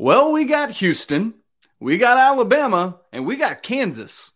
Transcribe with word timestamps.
Well, 0.00 0.30
we 0.30 0.44
got 0.44 0.70
Houston, 0.70 1.34
we 1.80 1.98
got 1.98 2.18
Alabama, 2.18 3.00
and 3.12 3.26
we 3.26 3.34
got 3.34 3.64
Kansas. 3.64 4.30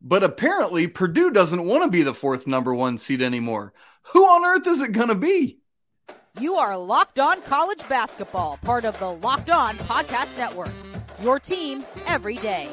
But 0.00 0.22
apparently, 0.22 0.86
Purdue 0.86 1.32
doesn't 1.32 1.66
want 1.66 1.82
to 1.82 1.90
be 1.90 2.02
the 2.02 2.14
fourth 2.14 2.46
number 2.46 2.72
one 2.72 2.98
seed 2.98 3.20
anymore. 3.20 3.72
Who 4.12 4.22
on 4.22 4.44
earth 4.44 4.68
is 4.68 4.80
it 4.80 4.92
going 4.92 5.08
to 5.08 5.16
be? 5.16 5.58
You 6.38 6.54
are 6.54 6.78
Locked 6.78 7.18
On 7.18 7.42
College 7.42 7.86
Basketball, 7.88 8.58
part 8.58 8.84
of 8.84 8.96
the 9.00 9.10
Locked 9.10 9.50
On 9.50 9.74
Podcast 9.78 10.38
Network. 10.38 10.70
Your 11.20 11.40
team 11.40 11.84
every 12.06 12.36
day. 12.36 12.70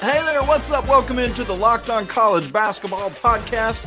Hey 0.00 0.22
there, 0.26 0.44
what's 0.44 0.70
up? 0.70 0.86
Welcome 0.86 1.18
into 1.18 1.42
the 1.42 1.56
Locked 1.56 1.90
On 1.90 2.06
College 2.06 2.52
Basketball 2.52 3.10
Podcast. 3.10 3.84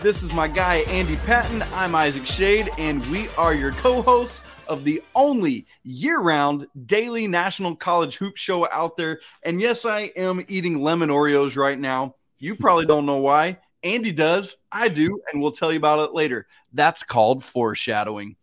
This 0.00 0.22
is 0.22 0.32
my 0.32 0.46
guy, 0.46 0.76
Andy 0.86 1.16
Patton. 1.16 1.64
I'm 1.74 1.96
Isaac 1.96 2.22
Schade, 2.22 2.68
and 2.78 3.04
we 3.10 3.28
are 3.30 3.54
your 3.54 3.72
co 3.72 4.00
hosts 4.00 4.40
of 4.68 4.84
the 4.84 5.02
only 5.16 5.66
year 5.82 6.20
round 6.20 6.68
daily 6.86 7.26
national 7.26 7.74
college 7.74 8.18
hoop 8.18 8.36
show 8.36 8.70
out 8.70 8.96
there. 8.96 9.18
And 9.42 9.60
yes, 9.60 9.84
I 9.84 10.12
am 10.14 10.44
eating 10.46 10.78
lemon 10.78 11.08
Oreos 11.08 11.56
right 11.56 11.78
now. 11.78 12.14
You 12.38 12.54
probably 12.54 12.86
don't 12.86 13.04
know 13.04 13.18
why. 13.18 13.58
Andy 13.82 14.12
does. 14.12 14.58
I 14.70 14.86
do. 14.86 15.20
And 15.32 15.42
we'll 15.42 15.50
tell 15.50 15.72
you 15.72 15.78
about 15.78 16.08
it 16.08 16.14
later. 16.14 16.46
That's 16.72 17.02
called 17.02 17.42
foreshadowing. 17.42 18.36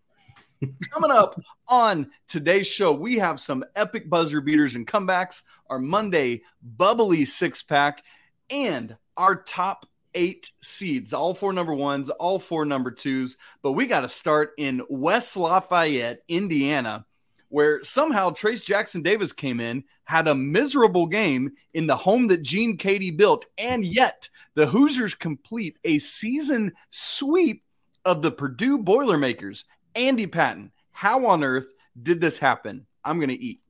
Coming 0.92 1.12
up 1.12 1.40
on 1.68 2.10
today's 2.28 2.68
show, 2.68 2.94
we 2.94 3.18
have 3.18 3.40
some 3.40 3.64
epic 3.76 4.10
buzzer 4.10 4.42
beaters 4.42 4.76
and 4.76 4.88
comebacks, 4.88 5.44
our 5.70 5.80
Monday 5.80 6.44
bubbly 6.62 7.26
six 7.26 7.62
pack, 7.62 8.04
and 8.50 8.96
our 9.18 9.36
top 9.36 9.86
eight 10.14 10.52
seeds, 10.62 11.14
all 11.14 11.34
four 11.34 11.52
number 11.54 11.74
ones, 11.74 12.10
all 12.10 12.40
four 12.40 12.66
number 12.66 12.90
twos. 12.90 13.38
But 13.62 13.74
we 13.74 13.86
got 13.86 14.02
to 14.02 14.10
start 14.10 14.54
in 14.58 14.82
West 14.90 15.36
Lafayette, 15.36 16.22
Indiana, 16.28 17.06
where 17.50 17.84
somehow 17.84 18.30
Trayce 18.30 18.66
Jackson 18.66 19.02
Davis 19.02 19.34
came 19.34 19.60
in, 19.60 19.84
had 20.06 20.28
a 20.28 20.36
miserable 20.36 21.06
game 21.06 21.52
in 21.74 21.86
the 21.86 21.96
home 21.96 22.28
that 22.28 22.44
Gene 22.44 22.78
Keady 22.78 23.16
built, 23.16 23.46
and 23.58 23.84
yet 23.84 24.30
the 24.54 24.66
Hoosiers 24.66 25.14
complete 25.14 25.78
a 25.84 26.00
season 26.00 26.72
sweep 26.92 27.64
of 28.06 28.22
the 28.22 28.32
Purdue 28.32 28.78
Boilermakers. 28.78 29.66
Andy 29.96 30.28
Patton, 30.28 30.72
how 30.92 31.26
on 31.28 31.44
earth 31.44 31.72
did 32.02 32.22
this 32.22 32.38
happen? 32.38 32.86
I'm 33.04 33.18
going 33.18 33.30
to 33.30 33.42
eat. 33.42 33.62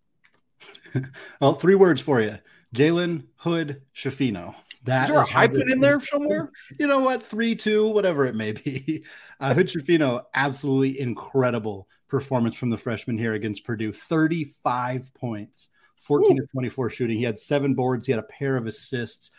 well, 1.41 1.53
three 1.53 1.75
words 1.75 2.01
for 2.01 2.21
you 2.21 2.37
Jalen 2.75 3.25
Hood 3.37 3.81
Schifino. 3.95 4.55
That 4.83 5.03
is 5.03 5.09
there 5.09 5.19
a 5.19 5.25
hyphen 5.25 5.71
in 5.71 5.79
there 5.79 5.99
somewhere? 5.99 6.51
You 6.79 6.87
know 6.87 6.99
what? 6.99 7.23
Three, 7.23 7.55
two, 7.55 7.87
whatever 7.87 8.25
it 8.25 8.35
may 8.35 8.51
be. 8.51 9.03
Uh, 9.37 9.53
Hood 9.53 9.67
Schifino, 9.67 10.23
absolutely 10.33 10.97
incredible 10.97 11.89
performance 12.07 12.55
from 12.55 12.69
the 12.69 12.77
freshman 12.77 13.17
here 13.17 13.33
against 13.33 13.65
Purdue. 13.65 13.91
35 13.91 15.13
points, 15.13 15.71
14 15.97 16.31
Ooh. 16.31 16.41
to 16.41 16.47
24 16.47 16.89
shooting. 16.89 17.17
He 17.17 17.25
had 17.25 17.37
seven 17.37 17.75
boards, 17.75 18.07
he 18.07 18.13
had 18.13 18.19
a 18.19 18.27
pair 18.27 18.55
of 18.55 18.65
assists. 18.65 19.31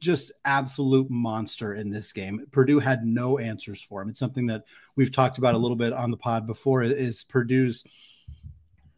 Just 0.00 0.32
absolute 0.44 1.10
monster 1.10 1.74
in 1.74 1.90
this 1.90 2.12
game. 2.12 2.46
Purdue 2.52 2.78
had 2.78 3.04
no 3.04 3.38
answers 3.38 3.82
for 3.82 4.00
him. 4.00 4.08
It's 4.08 4.20
something 4.20 4.46
that 4.46 4.64
we've 4.96 5.12
talked 5.12 5.38
about 5.38 5.54
a 5.54 5.58
little 5.58 5.76
bit 5.76 5.92
on 5.92 6.10
the 6.10 6.16
pod 6.16 6.46
before 6.46 6.82
is 6.82 7.24
Purdue's 7.24 7.84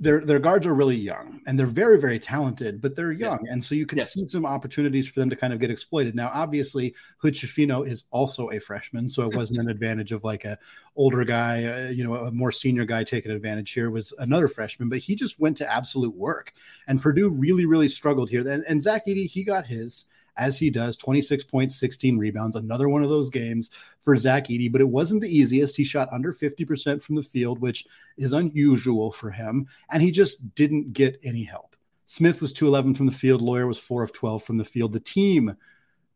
their 0.01 0.21
their 0.21 0.39
guards 0.39 0.67
are 0.67 0.75
really 0.75 0.97
young 0.97 1.43
and 1.47 1.59
they're 1.59 1.67
very 1.67 2.01
very 2.01 2.19
talented, 2.19 2.81
but 2.81 2.97
they're 2.97 3.13
young, 3.13 3.39
yes. 3.45 3.53
and 3.53 3.63
so 3.63 3.75
you 3.75 3.85
can 3.85 3.99
yes. 3.99 4.15
see 4.15 4.27
some 4.29 4.47
opportunities 4.47 5.07
for 5.07 5.21
them 5.21 5.29
to 5.29 5.37
kind 5.37 5.53
of 5.53 5.61
get 5.61 5.71
exploited. 5.71 6.15
Now, 6.15 6.31
obviously, 6.33 6.95
Hood 7.19 7.35
Schifino 7.35 7.87
is 7.87 8.05
also 8.11 8.51
a 8.51 8.59
freshman, 8.59 9.11
so 9.11 9.29
it 9.29 9.37
wasn't 9.37 9.61
an 9.61 9.69
advantage 9.71 10.13
of 10.13 10.25
like 10.25 10.47
a 10.47 10.59
older 10.97 11.23
guy, 11.23 11.65
uh, 11.65 11.91
you 11.91 12.03
know, 12.03 12.15
a 12.15 12.33
more 12.33 12.51
senior 12.51 12.87
guy 12.87 13.05
taking 13.05 13.31
advantage 13.31 13.73
here 13.73 13.91
was 13.91 14.15
another 14.19 14.49
freshman, 14.49 14.89
but 14.89 14.99
he 14.99 15.15
just 15.15 15.39
went 15.39 15.59
to 15.59 15.71
absolute 15.71 16.15
work, 16.17 16.55
and 16.89 17.03
Purdue 17.03 17.29
really 17.29 17.67
really 17.67 17.89
struggled 17.89 18.31
here. 18.31 18.49
And, 18.49 18.65
and 18.67 18.81
Zach 18.81 19.07
Edey, 19.07 19.29
he 19.29 19.45
got 19.45 19.67
his 19.67 20.07
as 20.37 20.59
he 20.59 20.71
does 20.71 20.97
26 20.97 21.45
points, 21.45 21.79
16 21.79 22.19
rebounds. 22.19 22.57
Another 22.57 22.89
one 22.89 23.03
of 23.03 23.09
those 23.09 23.31
games 23.31 23.71
for 24.01 24.17
Zach 24.17 24.49
Edey, 24.49 24.71
but 24.71 24.81
it 24.81 24.89
wasn't 24.89 25.21
the 25.21 25.35
easiest. 25.37 25.77
He 25.77 25.85
shot 25.85 26.13
under 26.13 26.33
50% 26.33 27.03
from 27.03 27.15
the 27.15 27.23
field, 27.23 27.59
which 27.61 27.87
is 28.17 28.33
unusual 28.33 29.13
for 29.13 29.31
him. 29.31 29.67
And 29.91 30.03
he 30.03 30.11
just 30.11 30.55
didn't 30.55 30.93
get 30.93 31.21
any 31.23 31.43
help. 31.43 31.77
Smith 32.07 32.41
was 32.41 32.53
211 32.53 32.97
from 32.97 33.07
the 33.07 33.13
field. 33.13 33.41
Loyer 33.41 33.67
was 33.67 33.79
4 33.79 34.03
of 34.03 34.13
12 34.13 34.43
from 34.43 34.57
the 34.57 34.65
field. 34.65 34.93
The 34.93 35.01
team 35.01 35.57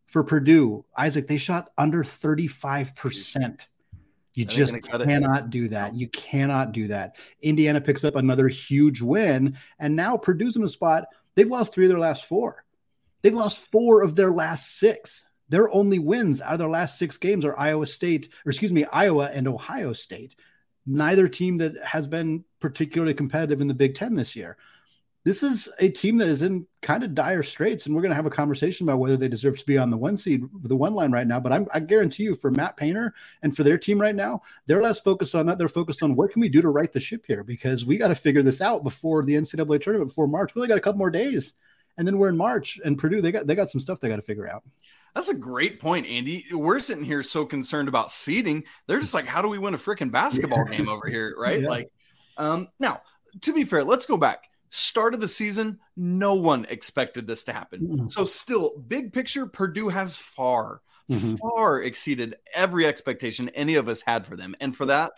for 0.07 0.25
Purdue, 0.25 0.85
Isaac, 0.97 1.29
they 1.29 1.37
shot 1.37 1.71
under 1.79 2.03
35%. 2.03 3.61
You 4.35 4.45
just 4.45 4.77
cannot 4.83 5.51
do 5.51 5.69
that. 5.69 5.95
You 5.95 6.09
cannot 6.09 6.73
do 6.73 6.89
that. 6.89 7.17
Indiana 7.41 7.81
picks 7.81 8.03
up 8.03 8.17
another 8.17 8.49
huge 8.49 9.01
win, 9.01 9.57
and 9.79 9.95
now 9.95 10.17
Purdue's 10.17 10.57
in 10.57 10.65
a 10.65 10.69
spot. 10.69 11.05
They've 11.37 11.49
lost 11.49 11.73
three 11.73 11.85
of 11.85 11.91
their 11.91 12.01
last 12.01 12.25
four. 12.25 12.65
They've 13.25 13.33
lost 13.33 13.57
four 13.57 14.03
of 14.03 14.17
their 14.17 14.31
last 14.31 14.77
six. 14.79 15.25
Their 15.49 15.73
only 15.75 15.99
wins 15.99 16.43
out 16.43 16.53
of 16.53 16.59
their 16.59 16.69
last 16.69 16.99
six 16.99 17.17
games 17.17 17.47
are 17.47 17.59
Iowa 17.59 17.87
State, 17.87 18.29
or 18.45 18.51
excuse 18.51 18.71
me, 18.71 18.85
Iowa 18.85 19.31
and 19.33 19.49
Ohio 19.49 19.95
State. 19.95 20.37
Neither 20.87 21.27
team 21.27 21.57
that 21.57 21.83
has 21.83 22.07
been 22.07 22.45
particularly 22.61 23.15
competitive 23.15 23.63
in 23.63 23.67
the 23.67 23.73
Big 23.73 23.95
Ten 23.95 24.15
this 24.15 24.37
year. 24.37 24.59
This 25.25 25.43
is 25.43 25.71
a 25.79 25.89
team 25.89 26.19
that 26.19 26.29
is 26.29 26.43
in 26.43 26.67
kind 26.83 27.03
of 27.03 27.15
dire 27.15 27.43
straits, 27.43 27.87
and 27.87 27.95
we're 27.95 28.03
going 28.03 28.11
to 28.11 28.17
have 28.17 28.27
a 28.27 28.31
conversation 28.31 28.87
about 28.87 28.99
whether 28.99 29.17
they 29.17 29.29
deserve 29.29 29.57
to 29.59 29.65
be 29.65 29.79
on 29.79 29.89
the 29.89 29.97
one 29.97 30.19
seed, 30.19 30.43
the 30.63 30.77
one 30.77 30.93
line 30.93 31.11
right 31.11 31.27
now. 31.27 31.41
But 31.41 31.53
I'm, 31.55 31.67
I 31.73 31.81
guarantee 31.81 32.25
you, 32.25 32.35
for 32.35 32.51
Matt 32.51 32.77
Painter 32.77 33.15
and 33.43 33.57
for 33.57 33.63
their 33.63 33.79
team 33.79 33.99
right 33.99 34.15
now, 34.15 34.43
they're 34.67 34.83
less 34.83 35.01
focused 35.01 35.35
on 35.35 35.47
that. 35.47 35.57
They're 35.57 35.69
focused 35.69 36.03
on 36.03 36.15
what 36.15 36.31
can 36.31 36.43
we 36.43 36.51
do 36.51 36.61
to 36.61 36.69
right 36.69 36.93
the 36.93 37.01
ship 37.01 37.25
here 37.27 37.43
because 37.43 37.87
we 37.87 37.97
got 37.97 38.09
to 38.09 38.15
figure 38.15 38.43
this 38.43 38.61
out 38.61 38.85
before 38.85 39.23
the 39.23 39.33
NCAA 39.33 39.81
tournament, 39.81 40.11
before 40.11 40.29
March. 40.29 40.55
We 40.55 40.59
only 40.59 40.69
got 40.69 40.77
a 40.77 40.83
couple 40.83 40.99
more 40.99 41.11
days 41.11 41.55
and 41.97 42.07
then 42.07 42.19
we're 42.19 42.29
in 42.29 42.37
March, 42.37 42.81
and 42.85 42.99
Purdue 42.99 43.23
they 43.23 43.33
got 43.33 43.47
they 43.47 43.55
got 43.55 43.71
some 43.71 43.81
stuff 43.81 44.01
they 44.01 44.09
got 44.09 44.17
to 44.17 44.23
figure 44.23 44.49
out. 44.49 44.63
That's 45.15 45.29
a 45.29 45.35
great 45.35 45.81
point, 45.81 46.07
Andy. 46.07 46.45
We're 46.51 46.81
sitting 46.81 47.05
here 47.05 47.23
so 47.23 47.47
concerned 47.47 47.89
about 47.89 48.11
seeding. 48.11 48.65
They're 48.89 48.99
just 48.99 49.15
like, 49.15 49.27
how 49.27 49.43
do 49.43 49.49
we 49.49 49.59
win 49.59 49.75
a 49.75 49.79
freaking 49.79 50.11
basketball 50.11 50.65
yeah. 50.69 50.77
game 50.77 50.89
over 50.89 51.09
here, 51.09 51.37
right? 51.39 51.63
Yeah. 51.63 51.69
Like, 51.69 51.93
um, 52.37 52.67
now 52.81 53.01
to 53.43 53.53
be 53.53 53.65
fair, 53.65 53.85
let's 53.85 54.07
go 54.07 54.17
back. 54.17 54.45
Start 54.71 55.15
of 55.15 55.21
the 55.21 55.29
season, 55.29 55.79
no 55.97 56.35
one 56.35 56.67
expected 56.69 57.27
this 57.27 57.45
to 57.45 57.53
happen. 57.53 57.81
Mm-hmm. 57.81 58.09
So, 58.09 58.25
still, 58.25 58.77
big 58.89 59.13
picture, 59.13 59.47
Purdue 59.47 59.89
has 59.89 60.17
far, 60.17 60.81
mm-hmm. 61.09 61.35
far 61.37 61.83
exceeded 61.83 62.37
every 62.55 62.87
expectation 62.87 63.49
any 63.51 63.77
of 63.77 63.89
us 63.89 64.01
had 64.01 64.27
for 64.27 64.37
them, 64.37 64.57
and 64.61 64.77
for 64.77 64.87
that, 64.87 65.13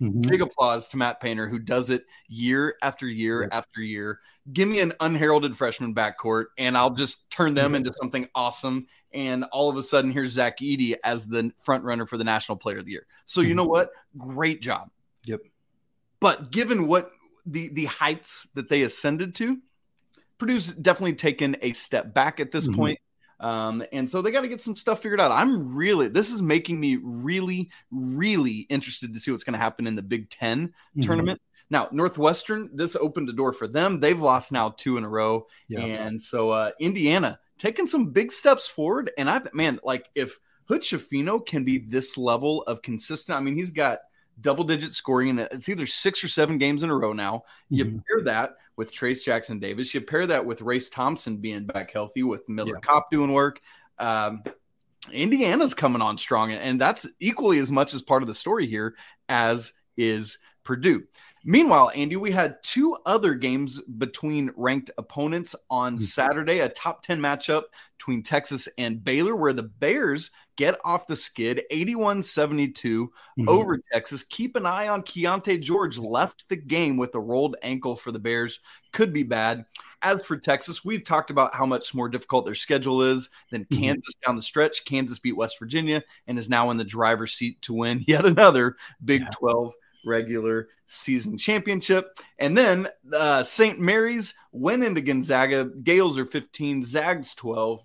Mm-hmm. 0.00 0.22
Big 0.22 0.42
applause 0.42 0.88
to 0.88 0.96
Matt 0.96 1.20
Painter, 1.20 1.48
who 1.48 1.58
does 1.58 1.90
it 1.90 2.04
year 2.28 2.76
after 2.82 3.06
year 3.06 3.42
yep. 3.42 3.50
after 3.52 3.80
year. 3.80 4.20
Give 4.52 4.68
me 4.68 4.80
an 4.80 4.92
unheralded 5.00 5.56
freshman 5.56 5.94
backcourt, 5.94 6.46
and 6.58 6.76
I'll 6.76 6.90
just 6.90 7.28
turn 7.30 7.54
them 7.54 7.74
into 7.74 7.92
something 7.92 8.28
awesome. 8.34 8.86
And 9.12 9.44
all 9.44 9.70
of 9.70 9.76
a 9.76 9.82
sudden, 9.82 10.10
here's 10.10 10.32
Zach 10.32 10.58
Edey 10.60 10.96
as 11.02 11.26
the 11.26 11.50
front 11.58 11.84
runner 11.84 12.06
for 12.06 12.18
the 12.18 12.24
National 12.24 12.56
Player 12.56 12.78
of 12.78 12.84
the 12.84 12.92
Year. 12.92 13.06
So 13.24 13.40
mm-hmm. 13.40 13.48
you 13.48 13.54
know 13.54 13.64
what? 13.64 13.90
Great 14.16 14.60
job. 14.60 14.90
Yep. 15.24 15.40
But 16.20 16.50
given 16.50 16.86
what 16.86 17.10
the 17.44 17.68
the 17.68 17.86
heights 17.86 18.48
that 18.54 18.68
they 18.68 18.82
ascended 18.82 19.34
to, 19.36 19.58
Purdue's 20.38 20.72
definitely 20.72 21.14
taken 21.14 21.56
a 21.62 21.72
step 21.72 22.12
back 22.12 22.40
at 22.40 22.50
this 22.50 22.66
mm-hmm. 22.66 22.76
point. 22.76 22.98
Um, 23.38 23.84
and 23.92 24.08
so 24.08 24.22
they 24.22 24.30
got 24.30 24.42
to 24.42 24.48
get 24.48 24.60
some 24.60 24.76
stuff 24.76 25.02
figured 25.02 25.20
out. 25.20 25.30
I'm 25.30 25.74
really, 25.74 26.08
this 26.08 26.32
is 26.32 26.40
making 26.40 26.80
me 26.80 26.98
really, 27.02 27.70
really 27.90 28.66
interested 28.70 29.12
to 29.12 29.20
see 29.20 29.30
what's 29.30 29.44
going 29.44 29.54
to 29.54 29.58
happen 29.58 29.86
in 29.86 29.94
the 29.94 30.02
Big 30.02 30.30
10 30.30 30.68
mm-hmm. 30.68 31.00
tournament. 31.00 31.40
Now, 31.68 31.88
Northwestern, 31.90 32.70
this 32.72 32.94
opened 32.96 33.28
a 33.28 33.32
door 33.32 33.52
for 33.52 33.66
them. 33.66 33.98
They've 33.98 34.20
lost 34.20 34.52
now 34.52 34.70
two 34.70 34.96
in 34.96 35.04
a 35.04 35.08
row. 35.08 35.46
Yeah. 35.68 35.80
And 35.80 36.20
so 36.20 36.50
uh, 36.50 36.70
Indiana 36.78 37.38
taking 37.58 37.86
some 37.86 38.10
big 38.10 38.30
steps 38.30 38.68
forward. 38.68 39.10
And 39.18 39.28
I, 39.28 39.42
man, 39.52 39.80
like 39.82 40.08
if 40.14 40.38
Hood 40.66 40.82
Schifino 40.82 41.44
can 41.44 41.64
be 41.64 41.78
this 41.78 42.16
level 42.16 42.62
of 42.62 42.82
consistent, 42.82 43.36
I 43.36 43.40
mean, 43.40 43.56
he's 43.56 43.70
got 43.70 43.98
double 44.40 44.64
digit 44.64 44.92
scoring 44.92 45.30
and 45.30 45.40
it's 45.40 45.68
either 45.68 45.86
six 45.86 46.22
or 46.22 46.28
seven 46.28 46.58
games 46.58 46.82
in 46.82 46.90
a 46.90 46.96
row 46.96 47.12
now. 47.12 47.42
You 47.68 47.84
mm-hmm. 47.84 47.98
pair 48.08 48.24
that 48.24 48.56
with 48.76 48.92
Trayce 48.92 49.24
Jackson 49.24 49.58
Davis. 49.58 49.94
You 49.94 50.00
pair 50.00 50.26
that 50.26 50.44
with 50.44 50.62
Race 50.62 50.88
Thompson 50.88 51.38
being 51.38 51.64
back 51.64 51.90
healthy, 51.90 52.22
with 52.22 52.48
Miller 52.48 52.74
yeah. 52.74 52.80
Kopp 52.80 53.10
doing 53.10 53.32
work. 53.32 53.60
Um, 53.98 54.42
Indiana's 55.12 55.74
coming 55.74 56.02
on 56.02 56.18
strong, 56.18 56.52
and 56.52 56.80
that's 56.80 57.08
equally 57.20 57.58
as 57.58 57.70
much 57.70 57.94
as 57.94 58.02
part 58.02 58.22
of 58.22 58.28
the 58.28 58.34
story 58.34 58.66
here 58.66 58.96
as 59.28 59.72
is 59.96 60.38
Purdue. 60.64 61.04
Meanwhile, 61.48 61.92
Andy, 61.94 62.16
we 62.16 62.32
had 62.32 62.60
two 62.64 62.96
other 63.06 63.34
games 63.34 63.80
between 63.80 64.50
ranked 64.56 64.90
opponents 64.98 65.54
on 65.70 65.94
mm-hmm. 65.94 66.02
Saturday, 66.02 66.58
a 66.58 66.68
top 66.68 67.02
10 67.02 67.20
matchup 67.20 67.62
between 67.96 68.24
Texas 68.24 68.68
and 68.78 69.04
Baylor, 69.04 69.36
where 69.36 69.52
the 69.52 69.62
Bears 69.62 70.32
get 70.56 70.76
off 70.84 71.06
the 71.06 71.14
skid 71.14 71.62
81 71.70 72.24
72 72.24 73.06
mm-hmm. 73.06 73.48
over 73.48 73.78
Texas. 73.92 74.24
Keep 74.24 74.56
an 74.56 74.66
eye 74.66 74.88
on 74.88 75.02
Keyonte 75.02 75.60
George, 75.60 75.98
left 75.98 76.48
the 76.48 76.56
game 76.56 76.96
with 76.96 77.14
a 77.14 77.20
rolled 77.20 77.54
ankle 77.62 77.94
for 77.94 78.10
the 78.10 78.18
Bears. 78.18 78.58
Could 78.92 79.12
be 79.12 79.22
bad. 79.22 79.66
As 80.02 80.26
for 80.26 80.36
Texas, 80.36 80.84
we've 80.84 81.04
talked 81.04 81.30
about 81.30 81.54
how 81.54 81.64
much 81.64 81.94
more 81.94 82.08
difficult 82.08 82.44
their 82.44 82.56
schedule 82.56 83.02
is 83.02 83.30
than 83.52 83.66
mm-hmm. 83.66 83.82
Kansas 83.82 84.14
down 84.26 84.34
the 84.34 84.42
stretch. 84.42 84.84
Kansas 84.84 85.20
beat 85.20 85.36
West 85.36 85.60
Virginia 85.60 86.02
and 86.26 86.40
is 86.40 86.48
now 86.48 86.70
in 86.70 86.76
the 86.76 86.84
driver's 86.84 87.34
seat 87.34 87.62
to 87.62 87.72
win 87.72 88.02
yet 88.08 88.26
another 88.26 88.76
Big 89.04 89.22
yeah. 89.22 89.30
12 89.30 89.72
regular 90.06 90.68
season 90.86 91.36
championship. 91.36 92.16
And 92.38 92.56
then 92.56 92.88
uh, 93.12 93.42
St. 93.42 93.78
Mary's 93.78 94.34
went 94.52 94.84
into 94.84 95.00
Gonzaga. 95.00 95.66
Gaels 95.82 96.18
are 96.18 96.24
15, 96.24 96.82
Zags 96.82 97.34
12. 97.34 97.82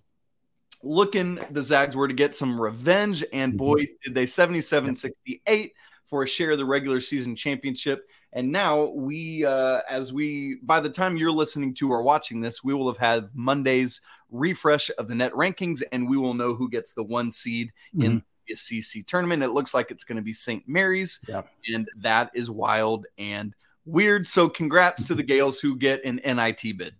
Looking, 0.83 1.39
the 1.51 1.61
Zags 1.61 1.95
were 1.95 2.07
to 2.07 2.13
get 2.13 2.33
some 2.33 2.59
revenge, 2.59 3.23
and 3.33 3.53
mm-hmm. 3.53 3.57
boy, 3.57 3.85
did 4.03 4.15
they 4.15 4.25
77 4.25 4.95
68 4.95 5.73
for 6.11 6.23
a 6.23 6.27
share 6.27 6.51
of 6.51 6.57
the 6.57 6.65
regular 6.65 6.99
season 6.99 7.35
championship. 7.35 8.09
And 8.33 8.51
now 8.51 8.89
we, 8.89 9.45
uh, 9.45 9.79
as 9.89 10.11
we, 10.11 10.57
by 10.61 10.81
the 10.81 10.89
time 10.89 11.15
you're 11.15 11.31
listening 11.31 11.73
to 11.75 11.89
or 11.89 12.03
watching 12.03 12.41
this, 12.41 12.63
we 12.63 12.73
will 12.73 12.87
have 12.87 12.97
had 12.97 13.29
Monday's 13.33 14.01
refresh 14.29 14.91
of 14.97 15.07
the 15.07 15.15
net 15.15 15.31
rankings, 15.33 15.81
and 15.91 16.09
we 16.09 16.17
will 16.17 16.33
know 16.33 16.53
who 16.53 16.69
gets 16.69 16.93
the 16.93 17.03
one 17.03 17.31
seed 17.31 17.71
mm-hmm. 17.95 18.05
in 18.05 18.23
CC 18.49 19.05
tournament. 19.05 19.43
It 19.43 19.49
looks 19.49 19.73
like 19.73 19.91
it's 19.91 20.03
going 20.03 20.17
to 20.17 20.21
be 20.21 20.33
St. 20.33 20.67
Mary's, 20.67 21.19
yeah. 21.27 21.43
and 21.73 21.87
that 21.97 22.31
is 22.33 22.49
wild 22.49 23.05
and 23.17 23.53
weird. 23.85 24.27
So, 24.27 24.49
congrats 24.49 25.05
to 25.05 25.15
the 25.15 25.23
Gaels 25.23 25.59
who 25.59 25.75
get 25.75 26.03
an 26.05 26.21
NIT 26.23 26.77
bid. 26.77 26.95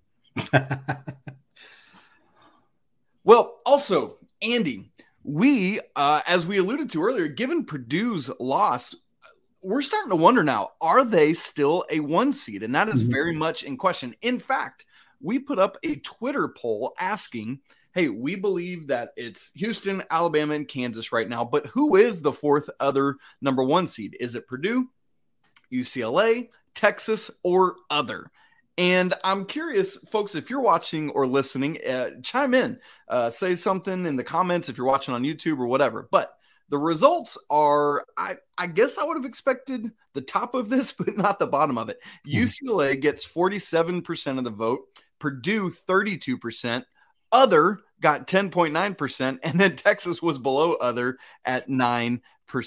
well, 3.23 3.59
also, 3.65 4.17
Andy, 4.41 4.91
we, 5.23 5.79
uh, 5.95 6.21
as 6.27 6.47
we 6.47 6.57
alluded 6.57 6.89
to 6.91 7.03
earlier, 7.03 7.27
given 7.27 7.65
Purdue's 7.65 8.29
loss, 8.39 8.95
we're 9.63 9.81
starting 9.81 10.09
to 10.09 10.15
wonder 10.15 10.43
now 10.43 10.71
are 10.81 11.05
they 11.05 11.33
still 11.33 11.85
a 11.89 11.99
one 11.99 12.33
seed? 12.33 12.63
And 12.63 12.73
that 12.75 12.89
is 12.89 13.03
mm-hmm. 13.03 13.11
very 13.11 13.35
much 13.35 13.63
in 13.63 13.77
question. 13.77 14.15
In 14.21 14.39
fact, 14.39 14.85
we 15.21 15.37
put 15.37 15.59
up 15.59 15.77
a 15.83 15.97
Twitter 15.97 16.47
poll 16.47 16.93
asking 16.99 17.59
hey, 17.93 18.09
we 18.09 18.35
believe 18.35 18.87
that 18.87 19.09
it's 19.17 19.51
Houston, 19.55 20.03
Alabama, 20.09 20.53
and 20.53 20.67
Kansas 20.67 21.11
right 21.11 21.27
now, 21.27 21.43
but 21.43 21.67
who 21.67 21.95
is 21.95 22.21
the 22.21 22.33
fourth 22.33 22.69
other 22.79 23.17
number 23.41 23.63
one 23.63 23.87
seed? 23.87 24.15
Is 24.19 24.35
it 24.35 24.47
Purdue, 24.47 24.89
UCLA, 25.71 26.49
Texas, 26.73 27.31
or 27.43 27.75
other? 27.89 28.31
And 28.77 29.13
I'm 29.23 29.45
curious, 29.45 29.97
folks, 30.09 30.35
if 30.35 30.49
you're 30.49 30.61
watching 30.61 31.09
or 31.11 31.27
listening, 31.27 31.77
uh, 31.87 32.11
chime 32.23 32.53
in, 32.53 32.79
uh, 33.09 33.29
say 33.29 33.55
something 33.55 34.05
in 34.05 34.15
the 34.15 34.23
comments 34.23 34.69
if 34.69 34.77
you're 34.77 34.87
watching 34.87 35.13
on 35.13 35.23
YouTube 35.23 35.59
or 35.59 35.67
whatever. 35.67 36.07
But 36.09 36.33
the 36.69 36.79
results 36.79 37.37
are, 37.49 38.05
I, 38.17 38.35
I 38.57 38.67
guess 38.67 38.97
I 38.97 39.03
would 39.03 39.17
have 39.17 39.25
expected 39.25 39.91
the 40.13 40.21
top 40.21 40.55
of 40.55 40.69
this, 40.69 40.91
but 40.97 41.17
not 41.17 41.37
the 41.37 41.47
bottom 41.47 41.77
of 41.77 41.89
it. 41.89 41.99
Hmm. 42.25 42.31
UCLA 42.31 42.99
gets 42.99 43.27
47% 43.27 44.37
of 44.37 44.45
the 44.45 44.49
vote, 44.49 44.79
Purdue 45.19 45.69
32%, 45.69 46.83
other 47.31 47.79
got 48.01 48.27
10.9%, 48.27 49.39
and 49.43 49.59
then 49.59 49.75
Texas 49.75 50.21
was 50.21 50.37
below 50.37 50.73
other 50.73 51.17
at 51.45 51.69
9%. 51.69 52.21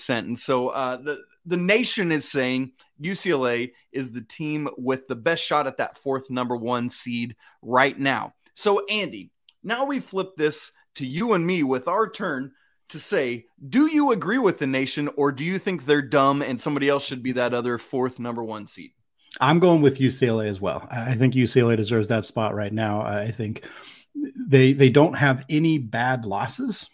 And 0.08 0.38
so 0.38 0.69
uh, 0.69 0.96
the, 0.96 1.22
the 1.44 1.56
nation 1.56 2.12
is 2.12 2.31
saying 2.31 2.72
UCLA 3.02 3.72
is 3.93 4.12
the 4.12 4.22
team 4.22 4.69
with 4.78 5.06
the 5.08 5.16
best 5.16 5.44
shot 5.44 5.66
at 5.66 5.76
that 5.78 5.99
fourth 5.99 6.31
number 6.31 6.56
one 6.56 6.88
seed 6.88 7.37
right 7.61 7.99
now. 7.99 8.34
So, 8.55 8.87
Andy, 8.87 9.31
now 9.62 9.84
we 9.84 10.00
flip 10.00 10.37
this 10.37 10.72
to 10.96 11.06
you 11.06 11.32
and 11.34 11.46
me 11.46 11.62
with 11.62 11.88
our 11.88 12.08
turn 12.08 12.52
to 12.88 12.99
say, 12.99 13.46
do 13.69 13.90
you 13.90 14.12
agree 14.12 14.38
with 14.38 14.58
the 14.58 14.67
nation 14.67 15.10
or 15.17 15.32
do 15.32 15.44
you 15.44 15.58
think 15.58 15.84
they're 15.84 16.02
dumb 16.02 16.43
and 16.43 16.60
somebody 16.60 16.88
else 16.88 17.05
should 17.05 17.22
be 17.22 17.32
that 17.32 17.55
other 17.55 17.78
fourth 17.78 18.19
number 18.19 18.44
one 18.44 18.67
seed? 18.67 18.93
I'm 19.40 19.58
going 19.58 19.82
with 19.82 19.99
UCLA 19.99 20.46
as 20.46 20.60
well. 20.60 20.87
I 20.90 21.17
think 21.17 21.34
UCLA 21.34 21.76
deserves 21.76 22.08
that 22.08 22.25
spot 22.25 22.55
right 22.55 22.72
now. 22.72 23.00
I 23.00 23.32
think 23.32 23.64
they 24.14 24.72
they 24.72 24.90
don't 24.90 25.14
have 25.14 25.44
any 25.49 25.78
bad 25.78 26.25
losses. 26.25 26.88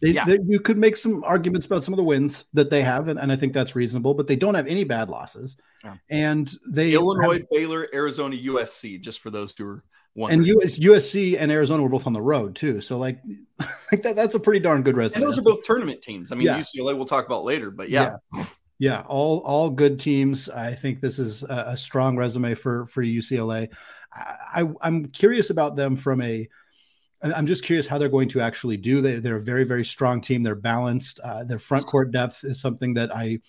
They, 0.00 0.10
yeah. 0.10 0.24
they, 0.24 0.38
you 0.46 0.60
could 0.60 0.76
make 0.76 0.96
some 0.96 1.24
arguments 1.24 1.64
about 1.64 1.82
some 1.82 1.94
of 1.94 1.96
the 1.96 2.04
wins 2.04 2.44
that 2.52 2.68
they 2.68 2.82
have, 2.82 3.08
and, 3.08 3.18
and 3.18 3.32
I 3.32 3.36
think 3.36 3.54
that's 3.54 3.74
reasonable. 3.74 4.12
But 4.12 4.26
they 4.26 4.36
don't 4.36 4.54
have 4.54 4.66
any 4.66 4.84
bad 4.84 5.08
losses, 5.08 5.56
yeah. 5.82 5.94
and 6.10 6.52
they 6.68 6.92
Illinois, 6.92 7.38
have, 7.38 7.50
Baylor, 7.50 7.88
Arizona, 7.94 8.36
USC. 8.36 9.00
Just 9.00 9.20
for 9.20 9.30
those 9.30 9.54
who 9.56 9.66
are 9.66 9.84
wondering. 10.14 10.50
and 10.50 10.62
US, 10.62 10.78
USC 10.78 11.36
and 11.38 11.50
Arizona 11.50 11.82
were 11.82 11.88
both 11.88 12.06
on 12.06 12.12
the 12.12 12.20
road 12.20 12.54
too. 12.54 12.80
So 12.80 12.98
like, 12.98 13.22
like 13.92 14.02
that, 14.02 14.16
that's 14.16 14.34
a 14.34 14.40
pretty 14.40 14.60
darn 14.60 14.82
good 14.82 14.96
resume. 14.96 15.22
And 15.22 15.26
those 15.26 15.38
are 15.38 15.42
both 15.42 15.62
tournament 15.64 16.02
teams. 16.02 16.32
I 16.32 16.34
mean, 16.34 16.46
yeah. 16.46 16.58
UCLA 16.58 16.96
we'll 16.96 17.06
talk 17.06 17.26
about 17.26 17.44
later, 17.44 17.70
but 17.70 17.88
yeah. 17.88 18.16
yeah. 18.78 19.02
All 19.06 19.38
all 19.40 19.70
good 19.70 19.98
teams. 19.98 20.48
I 20.48 20.74
think 20.74 21.00
this 21.00 21.18
is 21.18 21.44
a, 21.44 21.64
a 21.68 21.76
strong 21.76 22.16
resume 22.16 22.54
for 22.54 22.86
for 22.86 23.02
UCLA. 23.02 23.72
I, 24.14 24.68
I'm 24.80 25.06
curious 25.06 25.50
about 25.50 25.76
them 25.76 25.96
from 25.96 26.20
a. 26.22 26.48
I'm 27.22 27.46
just 27.46 27.64
curious 27.64 27.86
how 27.86 27.96
they're 27.96 28.10
going 28.10 28.28
to 28.30 28.42
actually 28.42 28.76
do. 28.76 29.00
They, 29.00 29.18
they're 29.18 29.36
a 29.36 29.40
very, 29.40 29.64
very 29.64 29.84
strong 29.84 30.20
team. 30.20 30.42
They're 30.42 30.54
balanced. 30.54 31.20
Uh, 31.24 31.42
their 31.42 31.58
front 31.58 31.86
court 31.86 32.10
depth 32.10 32.44
is 32.44 32.60
something 32.60 32.92
that 32.94 33.16
I 33.16 33.40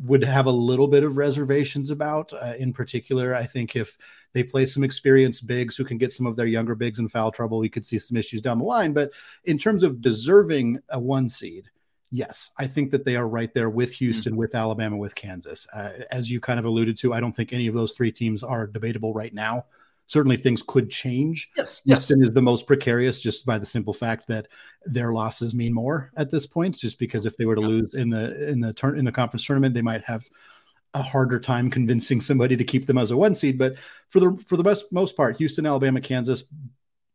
would 0.00 0.24
have 0.24 0.46
a 0.46 0.50
little 0.50 0.88
bit 0.88 1.04
of 1.04 1.18
reservations 1.18 1.90
about. 1.90 2.32
Uh, 2.32 2.54
in 2.58 2.72
particular, 2.72 3.34
I 3.34 3.44
think 3.44 3.76
if 3.76 3.98
they 4.32 4.42
play 4.42 4.64
some 4.64 4.82
experienced 4.82 5.46
bigs 5.46 5.76
who 5.76 5.84
can 5.84 5.98
get 5.98 6.10
some 6.10 6.24
of 6.24 6.36
their 6.36 6.46
younger 6.46 6.74
bigs 6.74 6.98
in 6.98 7.08
foul 7.10 7.30
trouble, 7.30 7.58
we 7.58 7.68
could 7.68 7.84
see 7.84 7.98
some 7.98 8.16
issues 8.16 8.40
down 8.40 8.58
the 8.58 8.64
line. 8.64 8.94
But 8.94 9.12
in 9.44 9.58
terms 9.58 9.82
of 9.82 10.00
deserving 10.00 10.78
a 10.88 10.98
one 10.98 11.28
seed, 11.28 11.68
yes, 12.10 12.50
I 12.56 12.66
think 12.66 12.90
that 12.92 13.04
they 13.04 13.16
are 13.16 13.28
right 13.28 13.52
there 13.52 13.68
with 13.68 13.90
hmm. 13.90 14.04
Houston, 14.06 14.32
mm-hmm. 14.32 14.40
with 14.40 14.54
Alabama, 14.54 14.96
with 14.96 15.14
Kansas. 15.14 15.66
Uh, 15.74 15.90
as 16.10 16.30
you 16.30 16.40
kind 16.40 16.58
of 16.58 16.64
alluded 16.64 16.96
to, 16.98 17.12
I 17.12 17.20
don't 17.20 17.36
think 17.36 17.52
any 17.52 17.66
of 17.66 17.74
those 17.74 17.92
three 17.92 18.12
teams 18.12 18.42
are 18.42 18.66
debatable 18.66 19.12
right 19.12 19.34
now 19.34 19.66
certainly 20.12 20.36
things 20.36 20.62
could 20.66 20.90
change. 20.90 21.50
Yes, 21.56 21.80
Houston 21.86 22.20
yes. 22.20 22.28
is 22.28 22.34
the 22.34 22.42
most 22.42 22.66
precarious 22.66 23.18
just 23.18 23.46
by 23.46 23.58
the 23.58 23.64
simple 23.64 23.94
fact 23.94 24.28
that 24.28 24.46
their 24.84 25.12
losses 25.12 25.54
mean 25.54 25.72
more 25.72 26.12
at 26.16 26.30
this 26.30 26.46
point. 26.46 26.78
Just 26.78 26.98
because 26.98 27.24
if 27.24 27.36
they 27.38 27.46
were 27.46 27.54
to 27.54 27.62
yeah. 27.62 27.66
lose 27.66 27.94
in 27.94 28.10
the 28.10 28.48
in 28.48 28.60
the 28.60 28.74
turn 28.74 28.98
in 28.98 29.06
the 29.06 29.12
conference 29.12 29.44
tournament, 29.44 29.74
they 29.74 29.80
might 29.82 30.04
have 30.04 30.28
a 30.94 31.02
harder 31.02 31.40
time 31.40 31.70
convincing 31.70 32.20
somebody 32.20 32.56
to 32.56 32.64
keep 32.64 32.86
them 32.86 32.98
as 32.98 33.10
a 33.10 33.16
one 33.16 33.34
seed. 33.34 33.56
But 33.56 33.76
for 34.10 34.20
the 34.20 34.44
for 34.46 34.58
the 34.58 34.62
best 34.62 34.84
most 34.92 35.16
part, 35.16 35.38
Houston, 35.38 35.64
Alabama, 35.64 36.02
Kansas, 36.02 36.44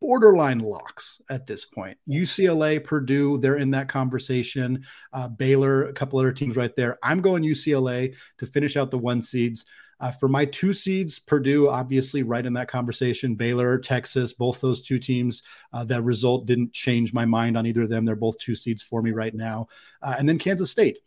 borderline 0.02 0.60
locks 0.60 1.22
at 1.30 1.46
this 1.46 1.66
point. 1.66 2.00
UCLA, 2.10 2.84
Purdue, 2.84 3.38
they're 3.38 3.58
in 3.58 3.72
that 3.72 3.90
conversation. 3.90 4.84
Uh, 5.14 5.28
Baylor, 5.28 5.88
a 5.88 5.94
couple 5.94 6.18
other 6.18 6.32
teams 6.32 6.56
right 6.56 6.76
there. 6.76 6.98
I'm 7.04 7.22
going 7.22 7.44
UCLA 7.44 8.16
to 8.40 8.46
finish 8.48 8.76
out 8.76 8.90
the 8.90 8.98
one 8.98 9.22
seeds. 9.22 9.66
Uh, 10.00 10.12
for 10.12 10.28
my 10.28 10.46
two 10.46 10.74
seeds, 10.74 11.20
Purdue, 11.20 11.70
obviously, 11.70 12.24
right 12.24 12.46
in 12.46 12.54
that 12.54 12.68
conversation. 12.68 13.36
Baylor, 13.36 13.78
Texas, 13.80 14.34
both 14.34 14.62
those 14.62 14.82
two 14.82 15.00
teams. 15.00 15.44
Uh, 15.74 15.84
that 15.86 16.04
result 16.04 16.46
didn't 16.46 16.74
change 16.74 17.14
my 17.14 17.26
mind 17.26 17.58
on 17.58 17.66
either 17.66 17.84
of 17.84 17.90
them. 17.90 18.06
They're 18.06 18.16
both 18.16 18.38
two 18.38 18.56
seeds 18.56 18.84
for 18.84 19.02
me 19.02 19.12
right 19.12 19.34
now. 19.34 19.68
Uh, 20.02 20.16
and 20.18 20.28
then 20.28 20.38
Kansas 20.38 20.72
State. 20.72 21.00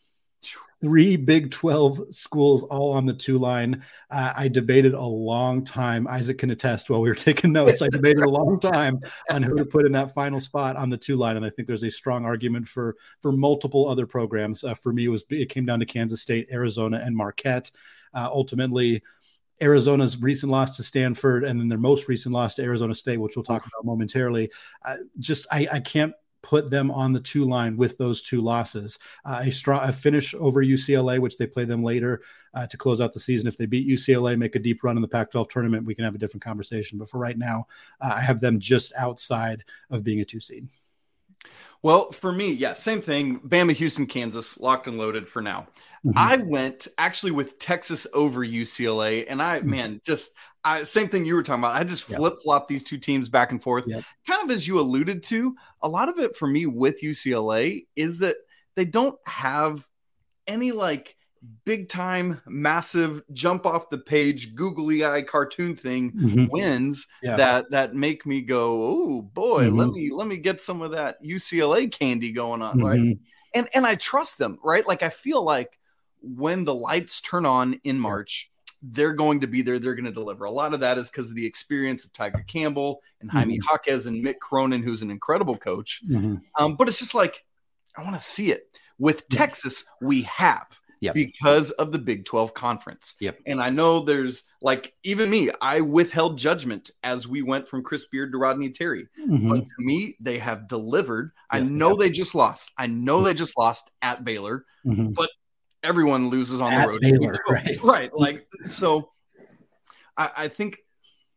Three 0.80 1.16
Big 1.16 1.50
12 1.50 2.14
schools 2.14 2.62
all 2.62 2.92
on 2.92 3.04
the 3.04 3.12
two 3.12 3.38
line. 3.38 3.82
Uh, 4.10 4.32
I 4.34 4.48
debated 4.48 4.94
a 4.94 5.04
long 5.04 5.64
time. 5.64 6.08
Isaac 6.08 6.38
can 6.38 6.50
attest 6.50 6.88
while 6.88 7.02
we 7.02 7.08
were 7.08 7.14
taking 7.14 7.52
notes. 7.52 7.82
I 7.82 7.88
debated 7.88 8.22
a 8.22 8.30
long 8.30 8.58
time 8.58 9.00
on 9.30 9.42
who 9.42 9.56
to 9.56 9.64
put 9.64 9.84
in 9.84 9.92
that 9.92 10.14
final 10.14 10.40
spot 10.40 10.76
on 10.76 10.88
the 10.88 10.96
two 10.96 11.16
line. 11.16 11.36
And 11.36 11.44
I 11.44 11.50
think 11.50 11.68
there's 11.68 11.82
a 11.82 11.90
strong 11.90 12.24
argument 12.24 12.66
for, 12.66 12.96
for 13.20 13.30
multiple 13.32 13.88
other 13.88 14.06
programs. 14.06 14.64
Uh, 14.64 14.74
for 14.74 14.92
me, 14.92 15.04
it 15.04 15.08
was 15.08 15.24
it 15.30 15.50
came 15.50 15.66
down 15.66 15.80
to 15.80 15.86
Kansas 15.86 16.22
State, 16.22 16.48
Arizona, 16.50 17.02
and 17.04 17.14
Marquette. 17.14 17.70
Uh, 18.14 18.28
ultimately, 18.32 19.02
Arizona's 19.60 20.16
recent 20.20 20.50
loss 20.50 20.76
to 20.76 20.82
Stanford 20.82 21.44
and 21.44 21.60
then 21.60 21.68
their 21.68 21.78
most 21.78 22.08
recent 22.08 22.34
loss 22.34 22.54
to 22.54 22.62
Arizona 22.62 22.94
State, 22.94 23.18
which 23.18 23.36
we'll 23.36 23.44
talk 23.44 23.66
about 23.66 23.84
momentarily. 23.84 24.50
Uh, 24.84 24.96
just 25.18 25.46
I, 25.52 25.68
I, 25.70 25.80
can't 25.80 26.14
put 26.50 26.68
them 26.68 26.90
on 26.90 27.12
the 27.12 27.20
two 27.20 27.44
line 27.44 27.76
with 27.76 27.96
those 27.96 28.22
two 28.22 28.40
losses. 28.40 28.98
Uh, 29.24 29.42
a 29.44 29.52
strong 29.52 29.88
a 29.88 29.92
finish 29.92 30.34
over 30.34 30.64
UCLA, 30.64 31.20
which 31.20 31.38
they 31.38 31.46
play 31.46 31.64
them 31.64 31.84
later 31.84 32.22
uh, 32.54 32.66
to 32.66 32.76
close 32.76 33.00
out 33.00 33.12
the 33.12 33.20
season. 33.20 33.46
If 33.46 33.56
they 33.56 33.66
beat 33.66 33.88
UCLA, 33.88 34.36
make 34.36 34.56
a 34.56 34.58
deep 34.58 34.82
run 34.82 34.96
in 34.96 35.02
the 35.02 35.06
Pac-12 35.06 35.48
tournament, 35.48 35.86
we 35.86 35.94
can 35.94 36.04
have 36.04 36.16
a 36.16 36.18
different 36.18 36.42
conversation. 36.42 36.98
But 36.98 37.08
for 37.08 37.18
right 37.18 37.38
now, 37.38 37.68
uh, 38.00 38.14
I 38.16 38.20
have 38.20 38.40
them 38.40 38.58
just 38.58 38.92
outside 38.98 39.62
of 39.90 40.02
being 40.02 40.22
a 40.22 40.24
two 40.24 40.40
seed. 40.40 40.66
Well, 41.82 42.10
for 42.10 42.32
me, 42.32 42.50
yeah, 42.50 42.74
same 42.74 43.00
thing. 43.00 43.38
Bama, 43.38 43.72
Houston, 43.72 44.06
Kansas, 44.06 44.58
locked 44.58 44.88
and 44.88 44.98
loaded 44.98 45.28
for 45.28 45.40
now. 45.40 45.68
Mm-hmm. 46.04 46.18
I 46.18 46.36
went 46.38 46.88
actually 46.98 47.32
with 47.32 47.60
Texas 47.60 48.08
over 48.12 48.44
UCLA, 48.44 49.24
and 49.28 49.40
I, 49.40 49.60
mm-hmm. 49.60 49.70
man, 49.70 50.00
just 50.04 50.34
I, 50.64 50.84
same 50.84 51.08
thing 51.08 51.24
you 51.24 51.34
were 51.34 51.42
talking 51.42 51.60
about. 51.62 51.74
I 51.74 51.84
just 51.84 52.02
flip 52.02 52.34
flop 52.42 52.68
these 52.68 52.84
two 52.84 52.98
teams 52.98 53.28
back 53.28 53.50
and 53.50 53.62
forth. 53.62 53.84
Yep. 53.86 54.04
Kind 54.26 54.42
of 54.44 54.54
as 54.54 54.66
you 54.68 54.78
alluded 54.78 55.22
to, 55.24 55.56
a 55.82 55.88
lot 55.88 56.08
of 56.08 56.18
it 56.18 56.36
for 56.36 56.46
me 56.46 56.66
with 56.66 57.02
UCLA 57.02 57.86
is 57.96 58.18
that 58.18 58.36
they 58.74 58.84
don't 58.84 59.18
have 59.26 59.88
any 60.46 60.72
like 60.72 61.16
big 61.64 61.88
time, 61.88 62.42
massive, 62.46 63.22
jump 63.32 63.64
off 63.64 63.88
the 63.88 63.96
page, 63.96 64.54
googly 64.54 65.02
eye 65.04 65.22
cartoon 65.22 65.74
thing 65.74 66.12
Mhm. 66.12 66.50
wins 66.50 67.06
Yeah. 67.22 67.36
that 67.36 67.70
that 67.70 67.94
make 67.94 68.26
me 68.26 68.42
go, 68.42 68.82
oh 68.84 69.22
boy, 69.22 69.70
let 69.70 69.88
Mhm. 69.88 69.94
me 69.94 70.10
let 70.10 70.26
me 70.26 70.36
get 70.36 70.60
some 70.60 70.82
of 70.82 70.90
that 70.90 71.16
UCLA 71.24 71.88
candy 71.90 72.32
going 72.32 72.60
on, 72.60 72.78
right? 72.82 73.00
Mhm. 73.00 73.18
And 73.54 73.68
and 73.74 73.86
I 73.86 73.94
trust 73.94 74.36
them, 74.36 74.58
right? 74.62 74.86
Like 74.86 75.02
I 75.02 75.08
feel 75.08 75.42
like 75.42 75.78
when 76.20 76.64
the 76.64 76.74
lights 76.74 77.22
turn 77.22 77.46
on 77.46 77.80
in 77.84 77.98
March, 77.98 78.50
they're 78.82 79.12
going 79.12 79.40
to 79.40 79.46
be 79.46 79.62
there. 79.62 79.78
They're 79.78 79.94
going 79.94 80.04
to 80.06 80.10
deliver. 80.12 80.44
A 80.46 80.50
lot 80.50 80.72
of 80.74 80.80
that 80.80 80.96
is 80.98 81.08
because 81.08 81.28
of 81.28 81.34
the 81.36 81.44
experience 81.46 82.04
of 82.04 82.12
Tyger 82.12 82.46
Campbell 82.46 83.02
and 83.20 83.30
Jaime 83.30 83.58
Mm-hmm. 83.58 83.68
Jaquez 83.70 84.06
and 84.06 84.24
Mick 84.24 84.38
Cronin, 84.38 84.82
who's 84.82 85.02
an 85.02 85.10
incredible 85.10 85.56
coach. 85.56 86.00
Mhm. 86.08 86.40
Um, 86.58 86.76
but 86.76 86.88
it's 86.88 86.98
just 86.98 87.14
like 87.14 87.44
I 87.96 88.02
want 88.02 88.14
to 88.14 88.20
see 88.24 88.52
it. 88.52 88.78
With 88.98 89.24
Yeah. 89.30 89.38
Texas, 89.38 89.84
we 90.00 90.22
have 90.22 90.80
Yep. 91.00 91.14
because 91.14 91.70
of 91.72 91.92
the 91.92 91.98
Big 91.98 92.24
12 92.26 92.52
conference. 92.54 93.14
Yep. 93.20 93.40
And 93.46 93.60
I 93.60 93.68
know 93.70 94.00
there's 94.00 94.44
like 94.62 94.94
even 95.02 95.28
me, 95.30 95.50
I 95.60 95.80
withheld 95.80 96.38
judgment 96.38 96.90
as 97.02 97.26
we 97.26 97.42
went 97.42 97.66
from 97.66 97.82
Chris 97.82 98.04
Beard 98.06 98.32
to 98.32 98.38
Rodney 98.38 98.70
Terry. 98.70 99.08
Mhm. 99.18 99.48
But 99.48 99.60
to 99.66 99.74
me, 99.78 100.16
they 100.20 100.38
have 100.38 100.68
delivered. 100.68 101.32
I 101.50 101.58
Yes, 101.58 101.68
they 101.68 101.74
know 101.74 101.88
have. 101.90 101.98
they 101.98 102.10
just 102.10 102.34
lost. 102.34 102.70
I 102.78 102.86
know 102.86 103.22
they 103.22 103.34
just 103.34 103.56
lost 103.58 103.90
at 104.02 104.24
Baylor. 104.24 104.64
Mhm. 104.86 105.14
Everyone 105.82 106.28
loses 106.28 106.60
on 106.60 106.72
At 106.72 106.82
the 106.84 106.88
road. 106.92 107.00
Baylor, 107.00 107.36
right. 107.48 107.78
right. 107.84 108.10
Like 108.14 108.46
so 108.66 109.10
I, 110.16 110.30
I 110.36 110.48
think 110.48 110.78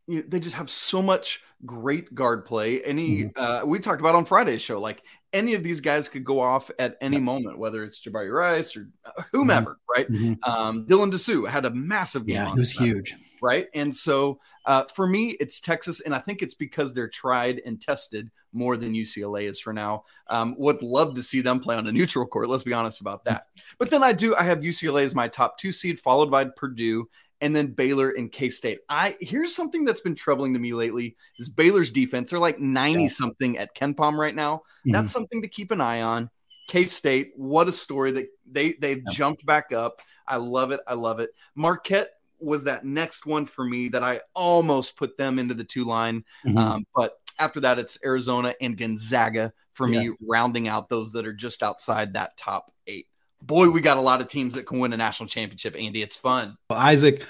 you 0.06 0.16
know, 0.18 0.24
they 0.28 0.38
just 0.40 0.56
have 0.56 0.70
so 0.70 1.00
much 1.00 1.40
great 1.64 2.14
guard 2.14 2.44
play. 2.44 2.82
Any 2.82 3.24
Mm-hmm. 3.24 3.40
uh, 3.42 3.64
we 3.64 3.78
talked 3.78 4.00
about 4.00 4.14
on 4.14 4.24
Friday's 4.26 4.60
show, 4.60 4.78
like 4.78 5.02
any 5.32 5.54
of 5.54 5.62
these 5.62 5.80
guys 5.80 6.08
could 6.10 6.24
go 6.24 6.40
off 6.40 6.70
at 6.78 6.96
any 7.00 7.18
moment, 7.18 7.58
whether 7.58 7.82
it's 7.84 8.00
Jabari 8.02 8.30
Rice 8.32 8.76
or 8.76 8.88
uh, 9.04 9.22
whomever, 9.32 9.78
right? 9.94 10.10
Mhm. 10.10 10.38
Um, 10.46 10.86
Dylan 10.86 11.10
Disu 11.10 11.48
had 11.48 11.64
a 11.64 11.70
massive 11.70 12.26
game. 12.26 12.36
Yeah, 12.36 12.46
on 12.48 12.52
it 12.52 12.58
was 12.58 12.70
huge. 12.70 13.16
Right? 13.44 13.68
And 13.74 13.94
so 13.94 14.40
uh, 14.64 14.84
for 14.84 15.06
me, 15.06 15.36
it's 15.38 15.60
Texas, 15.60 16.00
and 16.00 16.14
I 16.14 16.18
think 16.18 16.40
it's 16.40 16.54
because 16.54 16.94
they're 16.94 17.08
tried 17.10 17.60
and 17.66 17.78
tested 17.78 18.30
more 18.54 18.78
than 18.78 18.94
UCLA 18.94 19.50
is 19.50 19.60
for 19.60 19.74
now. 19.74 20.04
Um, 20.28 20.54
would 20.56 20.82
love 20.82 21.14
to 21.16 21.22
see 21.22 21.42
them 21.42 21.60
play 21.60 21.76
on 21.76 21.86
a 21.86 21.92
neutral 22.00 22.26
court. 22.26 22.48
Let's 22.48 22.62
be 22.62 22.72
honest 22.72 23.02
about 23.02 23.24
that. 23.24 23.48
But 23.78 23.90
then 23.90 24.02
I 24.02 24.12
do. 24.14 24.34
I 24.34 24.44
have 24.44 24.60
UCLA 24.60 25.04
as 25.04 25.14
my 25.14 25.28
top 25.28 25.58
two 25.58 25.72
seed, 25.72 25.98
followed 26.00 26.30
by 26.30 26.44
Purdue, 26.46 27.06
and 27.42 27.54
then 27.54 27.66
Baylor 27.66 28.12
and 28.12 28.32
K 28.32 28.48
State. 28.48 28.78
I 28.88 29.14
here's 29.20 29.54
something 29.54 29.84
that's 29.84 30.00
been 30.00 30.14
troubling 30.14 30.54
to 30.54 30.58
me 30.58 30.72
lately: 30.72 31.14
is 31.38 31.50
Baylor's 31.50 31.90
defense. 31.90 32.30
They're 32.30 32.38
like 32.38 32.58
ninety 32.58 33.08
something 33.10 33.58
at 33.58 33.74
KenPom 33.74 34.16
right 34.16 34.34
now. 34.34 34.62
That's 34.86 35.10
something 35.10 35.42
to 35.42 35.48
keep 35.48 35.70
an 35.70 35.82
eye 35.82 36.00
on. 36.00 36.30
K 36.68 36.86
State, 36.86 37.32
what 37.36 37.68
a 37.68 37.72
story 37.72 38.12
that 38.12 38.28
they 38.50 38.72
they've 38.72 39.02
Yeah. 39.06 39.12
jumped 39.12 39.44
back 39.44 39.72
up. 39.72 40.00
I 40.26 40.36
love 40.36 40.70
it. 40.70 40.80
I 40.86 40.94
love 40.94 41.20
it. 41.20 41.34
Marquette 41.54 42.12
was 42.44 42.64
that 42.64 42.84
next 42.84 43.26
one 43.26 43.46
for 43.46 43.64
me 43.64 43.88
that 43.88 44.02
I 44.02 44.20
almost 44.34 44.96
put 44.96 45.16
them 45.16 45.38
into 45.38 45.54
the 45.54 45.64
two 45.64 45.84
line. 45.84 46.24
Mhm. 46.46 46.58
Um, 46.58 46.86
but 46.94 47.14
after 47.38 47.60
that, 47.60 47.78
it's 47.78 47.98
Arizona 48.04 48.54
and 48.60 48.76
Gonzaga 48.76 49.52
for 49.72 49.88
me, 49.88 50.10
rounding 50.20 50.68
out 50.68 50.88
those 50.88 51.10
that 51.12 51.26
are 51.26 51.32
just 51.32 51.62
outside 51.62 52.12
that 52.12 52.36
top 52.36 52.70
eight. 52.86 53.08
Boy, 53.42 53.68
we 53.68 53.80
got 53.80 53.96
a 53.96 54.00
lot 54.00 54.20
of 54.20 54.28
teams 54.28 54.54
that 54.54 54.66
can 54.66 54.78
win 54.78 54.92
a 54.92 54.96
national 54.96 55.28
championship, 55.28 55.74
Andy. 55.76 56.00
It's 56.00 56.16
fun. 56.16 56.56
Well, 56.70 56.78
Isaac, 56.78 57.26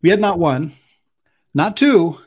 we 0.00 0.08
had 0.10 0.20
not 0.20 0.38
one, 0.38 0.74
not 1.54 1.76
two. 1.76 2.18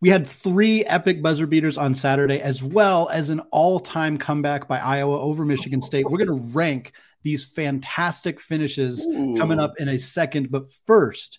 We 0.00 0.08
had 0.08 0.26
three 0.26 0.84
epic 0.84 1.22
buzzer 1.22 1.46
beaters 1.46 1.78
on 1.78 1.94
Saturday, 1.94 2.40
as 2.40 2.62
well 2.62 3.08
as 3.08 3.28
an 3.28 3.40
all 3.50 3.78
time 3.80 4.18
comeback 4.18 4.68
by 4.68 4.78
Iowa 4.78 5.20
over 5.20 5.44
Michigan 5.44 5.82
State. 5.82 6.08
We're 6.08 6.24
going 6.24 6.28
to 6.28 6.56
rank 6.56 6.92
these 7.22 7.44
fantastic 7.44 8.40
finishes 8.40 9.06
coming 9.38 9.60
up 9.60 9.74
in 9.78 9.88
a 9.88 9.98
second. 9.98 10.50
But 10.50 10.72
first, 10.86 11.38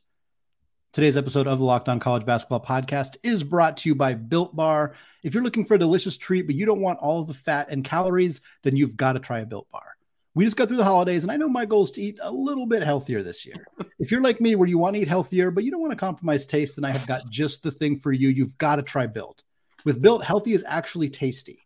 today's 0.93 1.17
episode 1.17 1.47
of 1.47 1.57
the 1.57 1.65
Locked 1.65 1.89
On 1.89 1.99
College 1.99 2.23
Basketball 2.23 2.63
Podcast 2.63 3.17
is 3.23 3.43
brought 3.43 3.77
to 3.77 3.89
you 3.89 3.95
by 3.95 4.13
Built 4.13 4.55
Bar. 4.55 4.93
If 5.23 5.33
you're 5.33 5.41
looking 5.41 5.65
for 5.65 5.73
a 5.73 5.79
delicious 5.79 6.17
treat, 6.17 6.43
but 6.43 6.53
you 6.53 6.67
don't 6.67 6.81
want 6.81 6.99
all 6.99 7.19
of 7.19 7.25
the 7.25 7.33
fat 7.33 7.69
and 7.71 7.83
calories, 7.83 8.41
then 8.61 8.77
you've 8.77 8.95
got 8.95 9.13
to 9.13 9.19
try 9.19 9.39
a 9.39 9.45
Built 9.45 9.69
Bar. 9.71 9.97
We 10.35 10.45
just 10.45 10.55
got 10.55 10.67
through 10.67 10.77
the 10.77 10.83
holidays, 10.83 11.23
and 11.23 11.31
I 11.31 11.37
know 11.37 11.49
my 11.49 11.65
goal 11.65 11.83
is 11.83 11.91
to 11.91 12.01
eat 12.01 12.19
a 12.21 12.31
little 12.31 12.67
bit 12.67 12.83
healthier 12.83 13.23
this 13.23 13.43
year. 13.43 13.55
if 13.99 14.11
you're 14.11 14.21
like 14.21 14.39
me, 14.39 14.53
where 14.53 14.69
you 14.69 14.77
want 14.77 14.95
to 14.95 15.01
eat 15.01 15.07
healthier, 15.07 15.49
but 15.49 15.63
you 15.63 15.71
don't 15.71 15.81
want 15.81 15.93
to 15.93 15.97
compromise 15.97 16.45
taste, 16.45 16.75
then 16.75 16.85
I 16.85 16.91
have 16.91 17.07
got 17.07 17.27
just 17.27 17.63
the 17.63 17.71
thing 17.71 17.97
for 17.97 18.11
you. 18.11 18.29
You've 18.29 18.57
got 18.59 18.75
to 18.75 18.83
try 18.83 19.07
Built. 19.07 19.41
With 19.85 19.99
Built, 19.99 20.23
healthy 20.23 20.53
is 20.53 20.63
actually 20.67 21.09
tasty. 21.09 21.57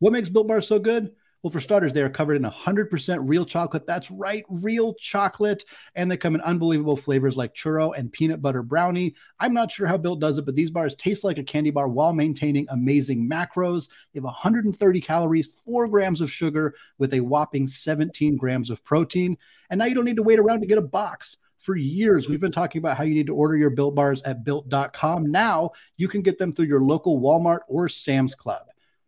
What 0.00 0.12
makes 0.12 0.28
Built 0.28 0.48
Bar 0.48 0.60
so 0.60 0.80
good? 0.80 1.12
Well, 1.44 1.50
for 1.50 1.60
starters, 1.60 1.92
they 1.92 2.00
are 2.00 2.08
covered 2.08 2.36
in 2.36 2.42
100% 2.42 3.18
real 3.20 3.44
chocolate. 3.44 3.86
That's 3.86 4.10
right, 4.10 4.46
real 4.48 4.94
chocolate. 4.94 5.62
And 5.94 6.10
they 6.10 6.16
come 6.16 6.34
in 6.34 6.40
unbelievable 6.40 6.96
flavors 6.96 7.36
like 7.36 7.54
churro 7.54 7.94
and 7.94 8.10
peanut 8.10 8.40
butter 8.40 8.62
brownie. 8.62 9.14
I'm 9.38 9.52
not 9.52 9.70
sure 9.70 9.86
how 9.86 9.98
Built 9.98 10.20
does 10.20 10.38
it, 10.38 10.46
but 10.46 10.54
these 10.54 10.70
bars 10.70 10.94
taste 10.94 11.22
like 11.22 11.36
a 11.36 11.44
candy 11.44 11.68
bar 11.68 11.88
while 11.88 12.14
maintaining 12.14 12.66
amazing 12.70 13.28
macros. 13.28 13.90
They 14.14 14.20
have 14.20 14.24
130 14.24 15.00
calories, 15.02 15.46
four 15.46 15.86
grams 15.86 16.22
of 16.22 16.32
sugar, 16.32 16.76
with 16.96 17.12
a 17.12 17.20
whopping 17.20 17.66
17 17.66 18.38
grams 18.38 18.70
of 18.70 18.82
protein. 18.82 19.36
And 19.68 19.78
now 19.78 19.84
you 19.84 19.94
don't 19.94 20.06
need 20.06 20.16
to 20.16 20.22
wait 20.22 20.38
around 20.38 20.62
to 20.62 20.66
get 20.66 20.78
a 20.78 20.80
box. 20.80 21.36
For 21.58 21.76
years, 21.76 22.26
we've 22.26 22.40
been 22.40 22.52
talking 22.52 22.78
about 22.78 22.96
how 22.96 23.04
you 23.04 23.14
need 23.14 23.26
to 23.26 23.34
order 23.34 23.58
your 23.58 23.68
built 23.68 23.94
bars 23.94 24.22
at 24.22 24.44
built.com. 24.44 25.30
Now 25.30 25.72
you 25.98 26.08
can 26.08 26.22
get 26.22 26.38
them 26.38 26.54
through 26.54 26.68
your 26.68 26.80
local 26.80 27.20
Walmart 27.20 27.60
or 27.68 27.90
Sam's 27.90 28.34
Club. 28.34 28.64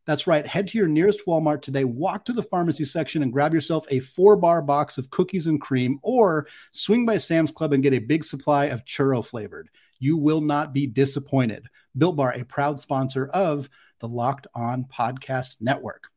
That's 0.06 0.26
right. 0.28 0.46
Head 0.46 0.68
to 0.68 0.78
your 0.78 0.86
nearest 0.86 1.26
Walmart 1.26 1.62
today, 1.62 1.84
walk 1.84 2.24
to 2.26 2.32
the 2.32 2.42
pharmacy 2.42 2.84
section, 2.84 3.22
and 3.22 3.32
grab 3.32 3.52
yourself 3.52 3.86
a 3.90 3.98
four 3.98 4.36
bar 4.36 4.62
box 4.62 4.98
of 4.98 5.10
cookies 5.10 5.48
and 5.48 5.60
cream, 5.60 5.98
or 6.02 6.46
swing 6.72 7.04
by 7.04 7.18
Sam's 7.18 7.52
Club 7.52 7.72
and 7.72 7.82
get 7.82 7.92
a 7.92 7.98
big 7.98 8.24
supply 8.24 8.66
of 8.66 8.84
churro 8.84 9.24
flavored. 9.24 9.68
You 9.98 10.16
will 10.16 10.40
not 10.40 10.72
be 10.72 10.86
disappointed. 10.86 11.66
Built 11.96 12.16
Bar, 12.16 12.34
a 12.34 12.44
proud 12.44 12.78
sponsor 12.78 13.26
of 13.28 13.68
the 14.00 14.08
Locked 14.08 14.46
On 14.54 14.84
Podcast 14.84 15.56
Network. 15.60 16.08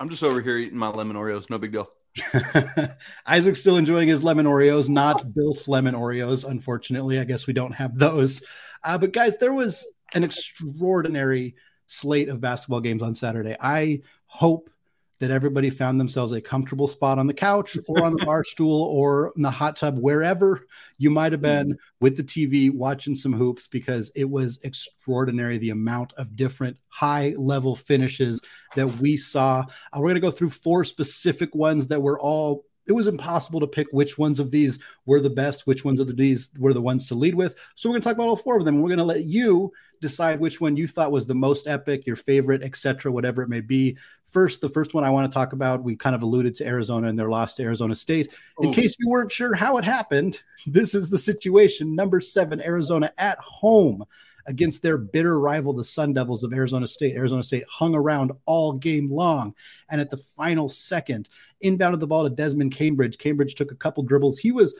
I'm 0.00 0.08
just 0.08 0.22
over 0.22 0.40
here 0.40 0.56
eating 0.56 0.78
my 0.78 0.88
lemon 0.88 1.16
Oreos. 1.16 1.50
No 1.50 1.58
big 1.58 1.72
deal. 1.72 1.90
Isaac's 3.26 3.60
still 3.60 3.76
enjoying 3.76 4.08
his 4.08 4.22
lemon 4.22 4.46
Oreos, 4.46 4.88
not 4.88 5.34
Bill's 5.34 5.68
lemon 5.68 5.94
Oreos. 5.94 6.48
Unfortunately, 6.48 7.18
I 7.18 7.24
guess 7.24 7.46
we 7.46 7.52
don't 7.52 7.74
have 7.74 7.98
those. 7.98 8.42
Uh, 8.84 8.96
but 8.96 9.12
guys, 9.12 9.36
there 9.38 9.52
was 9.52 9.84
an 10.14 10.24
extraordinary 10.24 11.56
slate 11.88 12.28
of 12.28 12.40
basketball 12.40 12.80
games 12.80 13.02
on 13.02 13.14
Saturday. 13.14 13.56
I 13.60 14.02
hope 14.26 14.70
that 15.18 15.30
everybody 15.32 15.68
found 15.68 15.98
themselves 15.98 16.32
a 16.32 16.40
comfortable 16.40 16.86
spot 16.86 17.18
on 17.18 17.26
the 17.26 17.34
couch 17.34 17.76
or 17.88 18.04
on 18.04 18.14
the 18.14 18.24
bar 18.24 18.44
stool 18.46 18.82
or 18.94 19.32
in 19.34 19.42
the 19.42 19.50
hot 19.50 19.76
tub, 19.76 19.98
wherever 19.98 20.66
you 20.96 21.10
might 21.10 21.32
have 21.32 21.42
been 21.42 21.76
with 22.00 22.16
the 22.16 22.22
TV 22.22 22.72
watching 22.72 23.16
some 23.16 23.32
hoops, 23.32 23.66
because 23.66 24.12
it 24.14 24.28
was 24.28 24.60
extraordinary 24.62 25.58
the 25.58 25.70
amount 25.70 26.12
of 26.14 26.36
different 26.36 26.76
high 26.88 27.34
level 27.36 27.74
finishes 27.74 28.40
that 28.76 28.86
we 29.00 29.16
saw. 29.16 29.60
Uh, 29.92 29.96
we're 29.96 30.02
going 30.02 30.14
to 30.14 30.20
go 30.20 30.30
through 30.30 30.50
four 30.50 30.84
specific 30.84 31.52
ones 31.54 31.88
that 31.88 32.00
were 32.00 32.20
all 32.20 32.64
it 32.86 32.92
was 32.92 33.06
impossible 33.06 33.60
to 33.60 33.66
pick 33.66 33.86
which 33.90 34.16
ones 34.16 34.40
of 34.40 34.50
these 34.50 34.78
were 35.04 35.20
the 35.20 35.28
best, 35.28 35.66
which 35.66 35.84
ones 35.84 36.00
of 36.00 36.16
these 36.16 36.50
were 36.58 36.72
the 36.72 36.80
ones 36.80 37.06
to 37.06 37.14
lead 37.14 37.34
with. 37.34 37.54
So 37.74 37.88
we're 37.88 37.92
going 37.92 38.00
to 38.00 38.08
talk 38.08 38.16
about 38.16 38.28
all 38.28 38.36
four 38.36 38.56
of 38.56 38.64
them. 38.64 38.80
We're 38.80 38.88
going 38.88 38.96
to 38.96 39.04
let 39.04 39.24
you 39.24 39.70
decide 40.00 40.40
which 40.40 40.60
one 40.60 40.76
you 40.76 40.86
thought 40.86 41.12
was 41.12 41.26
the 41.26 41.34
most 41.34 41.66
epic, 41.66 42.06
your 42.06 42.16
favorite, 42.16 42.62
etc., 42.62 43.10
whatever 43.10 43.42
it 43.42 43.48
may 43.48 43.60
be. 43.60 43.96
First, 44.26 44.60
the 44.60 44.68
first 44.68 44.94
one 44.94 45.04
I 45.04 45.10
want 45.10 45.30
to 45.30 45.34
talk 45.34 45.52
about, 45.52 45.82
we 45.82 45.96
kind 45.96 46.14
of 46.14 46.22
alluded 46.22 46.54
to 46.56 46.66
Arizona 46.66 47.08
and 47.08 47.18
their 47.18 47.30
loss 47.30 47.54
to 47.54 47.62
Arizona 47.62 47.94
State. 47.94 48.30
In 48.60 48.68
Ooh. 48.68 48.74
case 48.74 48.96
you 48.98 49.08
weren't 49.08 49.32
sure 49.32 49.54
how 49.54 49.78
it 49.78 49.84
happened, 49.84 50.40
this 50.66 50.94
is 50.94 51.08
the 51.08 51.18
situation. 51.18 51.94
Number 51.94 52.20
seven, 52.20 52.60
Arizona 52.60 53.10
at 53.16 53.38
home 53.38 54.04
against 54.46 54.82
their 54.82 54.98
bitter 54.98 55.38
rival, 55.38 55.72
the 55.72 55.84
Sun 55.84 56.14
Devils 56.14 56.42
of 56.42 56.52
Arizona 56.52 56.86
State. 56.86 57.16
Arizona 57.16 57.42
State 57.42 57.64
hung 57.70 57.94
around 57.94 58.32
all 58.46 58.72
game 58.72 59.10
long. 59.10 59.54
And 59.90 60.00
at 60.00 60.10
the 60.10 60.16
final 60.16 60.68
second, 60.68 61.28
inbounded 61.62 62.00
the 62.00 62.06
ball 62.06 62.24
to 62.24 62.30
Desmond 62.30 62.72
Cambridge. 62.72 63.18
Cambridge 63.18 63.54
took 63.54 63.72
a 63.72 63.76
couple 63.76 64.02
dribbles. 64.02 64.38
He 64.38 64.52
was, 64.52 64.74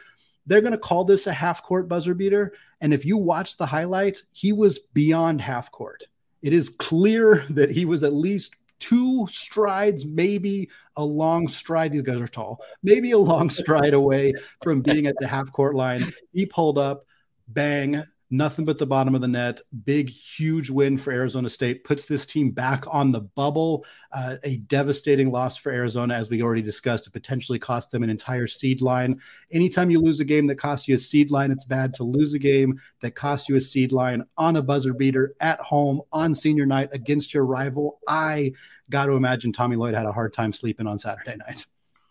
they're 0.49 0.62
going 0.62 0.73
to 0.73 0.78
call 0.78 1.05
this 1.05 1.26
a 1.26 1.33
half 1.33 1.62
court 1.62 1.88
buzzer 1.88 2.14
beater. 2.14 2.55
And 2.81 2.93
if 2.93 3.05
you 3.05 3.17
watch 3.17 3.57
the 3.57 3.67
highlights, 3.67 4.25
he 4.33 4.52
was 4.52 4.78
beyond 4.78 5.40
half 5.40 5.71
court. 5.71 6.05
It 6.43 6.52
is 6.52 6.71
clear 6.71 7.45
that 7.50 7.71
he 7.71 7.85
was 7.85 8.02
at 8.02 8.12
least 8.12 8.57
two 8.81 9.26
strides, 9.31 10.05
maybe 10.07 10.71
a 10.97 11.05
long 11.05 11.49
stride. 11.49 11.93
These 11.93 12.02
guys 12.02 12.21
are 12.21 12.28
tall, 12.28 12.64
maybe 12.83 13.12
a 13.12 13.19
long 13.19 13.50
stride 13.61 13.95
away 13.95 14.35
from 14.62 14.81
being 14.81 15.07
at 15.07 15.17
the 15.21 15.26
half 15.26 15.52
court 15.52 15.75
line. 15.75 16.11
He 16.33 16.47
pulled 16.47 16.78
up, 16.78 17.05
bang, 17.47 18.05
nothing 18.30 18.64
but 18.64 18.78
the 18.78 18.87
bottom 18.87 19.14
of 19.14 19.20
the 19.20 19.28
net. 19.28 19.61
Big, 19.85 20.11
huge 20.11 20.70
win 20.70 20.99
for 20.99 21.12
Arizona 21.12 21.49
State. 21.49 21.85
Puts 21.85 22.06
this 22.06 22.26
team 22.26 22.50
back 22.50 22.85
on 22.88 23.12
the 23.12 23.20
bubble. 23.20 23.85
Uh, 24.12 24.37
a 24.44 24.58
devastating 24.58 25.30
loss 25.30 25.56
for 25.56 25.73
Arizona, 25.73 26.14
as 26.14 26.30
we 26.30 26.42
already 26.42 26.62
discussed. 26.62 27.06
It 27.06 27.12
potentially 27.12 27.58
cost 27.58 27.90
them 27.90 28.02
an 28.02 28.11
entire 28.11 28.47
seed 28.47 28.82
line. 28.82 29.20
Anytime 29.50 29.90
you 29.90 30.00
lose 30.00 30.20
a 30.20 30.25
game 30.25 30.47
that 30.49 30.56
costs 30.56 30.88
you 30.88 30.94
a 30.94 30.99
seed 30.99 31.30
line, 31.30 31.50
it's 31.50 31.64
bad 31.64 31.94
to 31.94 32.04
lose 32.04 32.35
a 32.35 32.38
game 32.38 32.80
that 33.00 33.14
costs 33.14 33.49
you 33.49 33.56
a 33.56 33.61
seed 33.61 33.92
line 33.92 34.25
on 34.37 34.56
a 34.56 34.62
buzzer 34.62 34.92
beater 34.92 35.35
at 35.40 35.61
home 35.61 36.02
on 36.12 36.35
senior 36.35 36.66
night 36.66 36.90
against 36.92 37.32
your 37.32 37.44
rival. 37.44 38.00
I 38.08 38.52
got 38.90 39.06
to 39.06 39.12
imagine 39.12 39.52
Tommy 39.52 39.76
Lloyd 39.76 39.94
had 39.94 40.06
a 40.06 40.12
hard 40.12 40.32
time 40.32 40.52
sleeping 40.52 40.87
on 40.87 40.99
Saturday 40.99 41.37
night. 41.37 41.66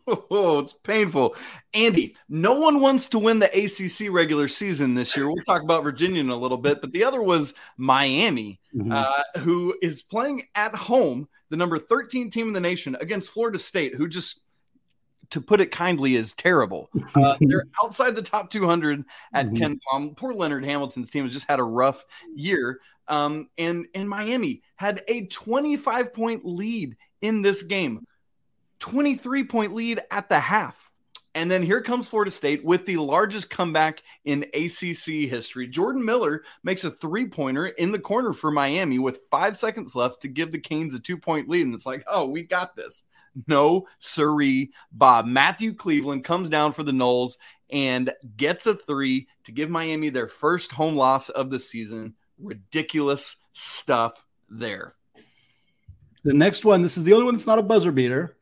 Oh, 0.07 0.59
it's 0.63 0.73
painful. 0.73 1.35
Andy, 1.73 2.15
no 2.29 2.53
one 2.53 2.79
wants 2.79 3.09
to 3.09 3.19
win 3.19 3.39
the 3.39 3.47
ACC 3.47 4.11
regular 4.11 4.47
season 4.47 4.93
this 4.93 5.15
year. 5.15 5.27
We'll 5.27 5.43
talk 5.43 5.61
about 5.61 5.83
Virginia 5.83 6.21
in 6.21 6.29
a 6.29 6.35
little 6.35 6.57
bit, 6.57 6.81
but 6.81 6.91
the 6.91 7.03
other 7.03 7.21
was 7.21 7.53
Miami, 7.77 8.59
mm-hmm. 8.75 8.91
uh, 8.91 9.39
who 9.41 9.75
is 9.81 10.01
playing 10.01 10.43
at 10.55 10.73
home, 10.73 11.27
the 11.49 11.57
number 11.57 11.77
13 11.77 12.29
team 12.29 12.47
in 12.47 12.53
the 12.53 12.59
nation, 12.59 12.95
against 12.99 13.29
Florida 13.29 13.57
State, 13.57 13.95
who 13.95 14.07
just, 14.07 14.39
to 15.31 15.41
put 15.41 15.59
it 15.59 15.71
kindly, 15.71 16.15
is 16.15 16.33
terrible. 16.33 16.89
Uh, 17.15 17.35
they're 17.41 17.65
outside 17.83 18.15
the 18.15 18.21
top 18.21 18.51
200 18.51 19.03
at 19.33 19.47
mm-hmm. 19.47 19.55
KenPom. 19.55 20.15
Poor 20.15 20.33
Leonard 20.33 20.63
Hamilton's 20.63 21.09
team 21.09 21.23
has 21.23 21.33
just 21.33 21.49
had 21.49 21.59
a 21.59 21.63
rough 21.63 22.05
year. 22.35 22.79
Um, 23.07 23.49
and, 23.57 23.87
and 23.95 24.07
Miami 24.07 24.61
had 24.75 25.03
a 25.07 25.25
25 25.25 26.13
point 26.13 26.45
lead 26.45 26.95
in 27.21 27.41
this 27.41 27.63
game. 27.63 28.05
23 28.79 29.43
point 29.45 29.73
lead 29.73 30.01
at 30.11 30.29
the 30.29 30.39
half. 30.39 30.91
And 31.37 31.51
then 31.51 31.61
here 31.61 31.81
comes 31.81 32.07
Florida 32.07 32.31
State 32.31 32.65
with 32.65 32.87
the 32.87 32.97
largest 32.97 33.51
comeback 33.51 34.01
in 34.25 34.47
ACC 34.55 35.29
history. 35.29 35.67
Jordan 35.67 36.03
Miller 36.03 36.43
makes 36.63 36.83
a 36.83 36.89
three 36.89 37.27
pointer 37.27 37.67
in 37.67 37.91
the 37.91 37.99
corner 37.99 38.33
for 38.33 38.49
Miami 38.49 38.97
with 38.97 39.21
five 39.29 39.55
seconds 39.55 39.95
left 39.95 40.21
to 40.23 40.27
give 40.27 40.51
the 40.51 40.59
Canes 40.59 40.95
a 40.95 40.99
two 40.99 41.15
point 41.15 41.47
lead. 41.47 41.61
And 41.61 41.75
it's 41.75 41.85
like, 41.85 42.03
oh, 42.07 42.27
we 42.27 42.41
got 42.41 42.75
this. 42.75 43.03
No, 43.47 43.85
siree, 43.99 44.71
Bob. 44.91 45.27
Matthew 45.27 45.75
Cleveland 45.75 46.23
comes 46.23 46.49
down 46.49 46.73
for 46.73 46.81
the 46.81 46.91
Noles 46.91 47.37
and 47.69 48.11
gets 48.35 48.65
a 48.65 48.73
three 48.73 49.27
to 49.43 49.51
give 49.51 49.69
Miami 49.69 50.09
their 50.09 50.27
first 50.27 50.71
home 50.71 50.95
loss 50.95 51.29
of 51.29 51.51
the 51.51 51.59
season. 51.59 52.15
Ridiculous 52.39 53.43
stuff 53.53 54.25
there. 54.49 54.95
The 56.23 56.33
next 56.33 56.65
one, 56.65 56.81
this 56.81 56.97
is 56.97 57.03
the 57.03 57.13
only 57.13 57.25
one 57.25 57.35
that's 57.35 57.45
not 57.45 57.59
a 57.59 57.63
buzzer 57.63 57.91
beater 57.91 58.36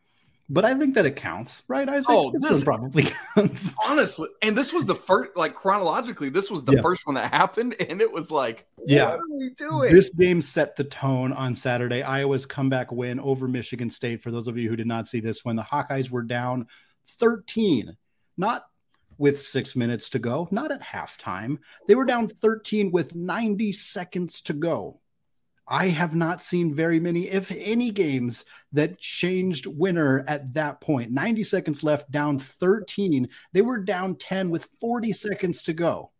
but 0.47 0.63
I 0.63 0.75
think 0.75 0.95
that 0.95 1.05
it 1.05 1.15
counts, 1.15 1.63
right? 1.67 1.87
Isaac? 1.87 2.05
Oh, 2.09 2.31
this, 2.31 2.49
this 2.49 2.63
probably 2.63 3.07
counts. 3.35 3.73
Honestly, 3.83 4.29
and 4.41 4.55
this 4.55 4.71
was 4.71 4.85
the 4.85 4.95
first, 4.95 5.35
like 5.35 5.55
chronologically, 5.55 6.29
this 6.29 6.51
was 6.51 6.63
the 6.63 6.75
yeah. 6.75 6.81
first 6.81 7.05
one 7.05 7.15
that 7.15 7.33
happened, 7.33 7.75
and 7.89 8.01
it 8.01 8.11
was 8.11 8.29
like, 8.29 8.67
yeah, 8.85 9.11
what 9.11 9.19
are 9.19 9.37
we 9.37 9.49
doing? 9.57 9.93
This 9.93 10.09
game 10.11 10.41
set 10.41 10.75
the 10.75 10.83
tone 10.83 11.33
on 11.33 11.55
Saturday. 11.55 12.03
Iowa's 12.03 12.45
comeback 12.45 12.91
win 12.91 13.19
over 13.19 13.47
Michigan 13.47 13.89
State. 13.89 14.21
For 14.21 14.31
those 14.31 14.47
of 14.47 14.57
you 14.57 14.69
who 14.69 14.75
did 14.75 14.87
not 14.87 15.07
see 15.07 15.19
this, 15.19 15.43
when 15.43 15.55
the 15.55 15.63
Hawkeyes 15.63 16.11
were 16.11 16.23
down 16.23 16.67
13, 17.19 17.95
not 18.37 18.65
with 19.17 19.39
six 19.39 19.75
minutes 19.75 20.09
to 20.09 20.19
go, 20.19 20.47
not 20.51 20.71
at 20.71 20.81
halftime. 20.81 21.57
They 21.87 21.95
were 21.95 22.05
down 22.05 22.27
13 22.27 22.91
with 22.91 23.15
90 23.15 23.71
seconds 23.71 24.41
to 24.41 24.53
go. 24.53 24.99
I 25.67 25.87
have 25.87 26.15
not 26.15 26.41
seen 26.41 26.73
very 26.73 26.99
many, 26.99 27.27
if 27.27 27.51
any, 27.51 27.89
games 27.91 28.45
that 28.73 28.99
changed 28.99 29.65
winner 29.65 30.23
at 30.27 30.53
that 30.53 30.79
point. 30.79 31.11
90 31.11 31.43
seconds 31.43 31.83
left, 31.83 32.11
down 32.11 32.37
13. 32.37 33.27
They 33.53 33.61
were 33.61 33.79
down 33.79 34.15
10 34.15 34.51
with 34.51 34.65
40 34.79 35.11
seconds 35.13 35.63
to 35.63 35.73
go. 35.73 36.11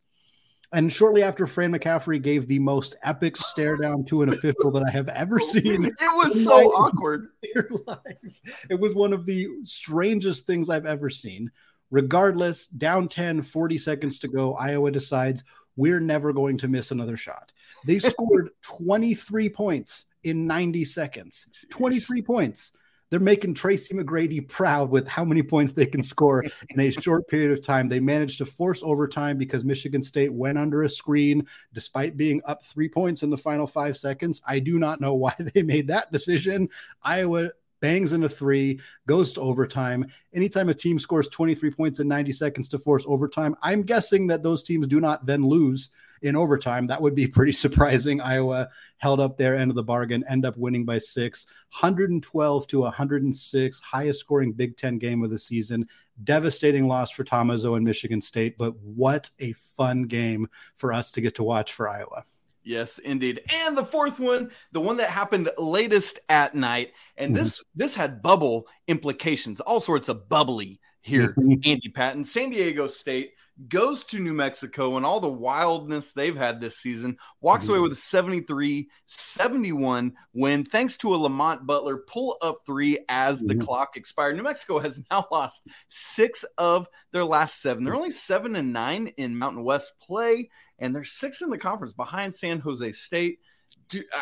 And 0.72 0.92
shortly 0.92 1.22
after, 1.22 1.46
Fran 1.46 1.72
McCaffery 1.72 2.22
gave 2.22 2.48
the 2.48 2.60
most 2.60 2.96
epic 3.04 3.38
stare 3.38 3.78
down 3.78 4.04
to 4.06 4.24
an 4.24 4.30
official 4.30 4.72
that 4.72 4.84
I 4.88 4.92
have 4.92 5.10
ever 5.10 5.40
seen. 5.40 5.86
It 5.86 5.96
was 6.02 6.44
so 6.44 6.70
awkward. 6.72 7.30
It 7.44 8.80
was 8.80 8.96
one 8.96 9.14
of 9.14 9.26
the 9.26 9.48
strangest 9.64 10.48
things 10.48 10.70
I've 10.70 10.88
ever 10.88 11.10
seen. 11.10 11.52
Regardless, 11.92 12.66
down 12.66 13.08
10, 13.08 13.44
40 13.44 13.78
seconds 13.78 14.20
to 14.20 14.28
go, 14.28 14.56
Iowa 14.56 14.90
decides 14.90 15.44
we're 15.76 16.00
never 16.00 16.34
going 16.34 16.58
to 16.58 16.68
miss 16.68 16.92
another 16.92 17.16
shot. 17.16 17.52
They 17.86 18.00
scored 18.00 18.50
23 18.64 19.50
points 19.50 20.06
in 20.24 20.46
90 20.46 20.86
seconds. 20.86 21.48
23 21.70 22.22
points. 22.22 22.72
They're 23.12 23.20
making 23.20 23.54
Tracy 23.54 23.94
McGrady 23.94 24.46
proud 24.48 24.90
with 24.90 25.08
how 25.08 25.24
many 25.24 25.44
points 25.44 25.74
they 25.74 25.86
can 25.86 26.04
score 26.04 26.44
in 26.70 26.80
a 26.80 26.90
short 26.90 27.28
period 27.28 27.52
of 27.52 27.64
time. 27.64 27.88
They 27.88 28.00
managed 28.00 28.40
to 28.40 28.46
force 28.46 28.82
overtime 28.84 29.38
because 29.38 29.64
Michigan 29.64 30.02
State 30.02 30.34
went 30.34 30.58
under 30.58 30.84
a 30.84 30.90
screen 30.90 31.46
despite 31.72 32.18
being 32.18 32.42
up 32.46 32.66
three 32.66 32.90
points 32.90 33.24
in 33.24 33.30
the 33.30 33.38
final 33.38 33.68
five 33.68 33.96
seconds. 33.96 34.42
I 34.46 34.60
do 34.60 34.80
not 34.80 35.00
know 35.00 35.14
why 35.14 35.36
they 35.54 35.62
made 35.62 35.88
that 35.88 36.12
decision. 36.12 36.70
Iowa 37.04 37.52
bangs 37.82 38.14
in 38.14 38.24
a 38.24 38.30
three, 38.30 38.80
goes 39.08 39.34
to 39.34 39.42
overtime. 39.42 40.08
Anytime 40.34 40.70
a 40.70 40.74
team 40.74 41.00
scores 41.00 41.28
23 41.30 41.72
points 41.72 42.00
in 42.00 42.08
90 42.08 42.32
seconds 42.32 42.70
to 42.70 42.80
force 42.80 43.06
overtime, 43.08 43.56
I'm 43.62 43.84
guessing 43.84 44.28
that 44.28 44.44
those 44.44 44.64
teams 44.64 44.88
do 44.88 45.00
not 45.00 45.26
then 45.26 45.46
lose 45.46 45.90
in 46.22 46.36
overtime. 46.36 46.88
That 46.88 47.02
would 47.02 47.16
be 47.16 47.28
pretty 47.28 47.52
surprising. 47.54 48.22
Iowa 48.22 48.70
held 48.98 49.20
up 49.20 49.38
their 49.38 49.58
end 49.58 49.72
of 49.72 49.76
the 49.76 49.84
bargain, 49.84 50.24
end 50.28 50.46
up 50.46 50.58
winning 50.58 50.86
by 50.86 50.98
six, 50.98 51.46
112 51.80 52.68
to 52.68 52.80
106, 52.82 53.80
highest 53.80 54.20
scoring 54.20 54.52
Big 54.52 54.78
Ten 54.78 54.98
game 54.98 55.24
of 55.24 55.30
the 55.30 55.40
season. 55.40 55.88
Devastating 56.24 56.88
loss 56.88 57.12
for 57.12 57.24
Tom 57.24 57.50
Izzo 57.50 57.76
and 57.76 57.86
Michigan 57.86 58.22
State, 58.22 58.58
but 58.58 58.76
what 58.80 59.30
a 59.40 59.52
fun 59.54 60.04
game 60.04 60.48
for 60.76 60.94
us 60.94 61.12
to 61.12 61.22
get 61.22 61.36
to 61.36 61.44
watch 61.44 61.74
for 61.74 61.90
Iowa. 61.90 62.24
Yes, 62.66 62.98
indeed. 62.98 63.42
And 63.64 63.78
the 63.78 63.86
fourth 63.86 64.20
one, 64.20 64.52
the 64.72 64.82
one 64.82 64.98
that 64.98 65.10
happened 65.10 65.50
latest 65.58 66.20
at 66.28 66.56
night, 66.56 66.94
and 67.16 67.34
mm-hmm. 67.34 67.44
this 67.44 67.64
this 67.76 67.96
had 67.96 68.22
bubble 68.24 68.68
implications, 68.88 69.60
all 69.62 69.80
sorts 69.80 70.10
of 70.10 70.28
bubbly 70.28 70.82
here. 71.02 71.36
Mm-hmm. 71.38 71.70
Andy 71.70 71.90
Patton, 71.90 72.24
San 72.24 72.50
Diego 72.50 72.88
State 72.88 73.34
goes 73.70 74.04
to 74.04 74.20
New 74.20 74.34
Mexico 74.34 74.98
and 74.98 75.06
all 75.06 75.20
the 75.20 75.30
wildness 75.30 76.12
they've 76.12 76.36
had 76.36 76.60
this 76.60 76.78
season, 76.78 77.18
walks 77.40 77.66
mm-hmm. 77.66 77.76
away 77.76 77.82
with 77.82 77.94
a 77.94 77.96
73 77.96 78.90
71 79.06 80.14
win 80.34 80.66
thanks 80.66 80.98
to 80.98 81.14
a 81.14 81.18
Lamont 81.18 81.66
Butler 81.66 81.98
pull 81.98 82.38
up 82.42 82.58
three 82.66 83.00
as 83.08 83.40
the 83.40 83.54
mm-hmm. 83.54 83.62
clock 83.62 83.96
expired. 83.96 84.36
New 84.36 84.44
Mexico 84.44 84.80
has 84.80 85.02
now 85.12 85.28
lost 85.32 85.62
six 85.88 86.44
of 86.58 86.90
their 87.12 87.24
last 87.24 87.62
seven. 87.62 87.84
They're 87.84 87.96
only 87.96 88.12
seven 88.12 88.56
and 88.56 88.74
nine 88.74 89.08
in 89.18 89.38
Mountain 89.38 89.64
West 89.64 90.00
play 90.00 90.50
and 90.80 90.96
they're 90.96 91.04
six 91.04 91.42
in 91.42 91.50
the 91.50 91.58
conference 91.58 91.94
behind 91.94 92.34
San 92.34 92.60
Jose 92.60 92.92
State. 92.92 93.40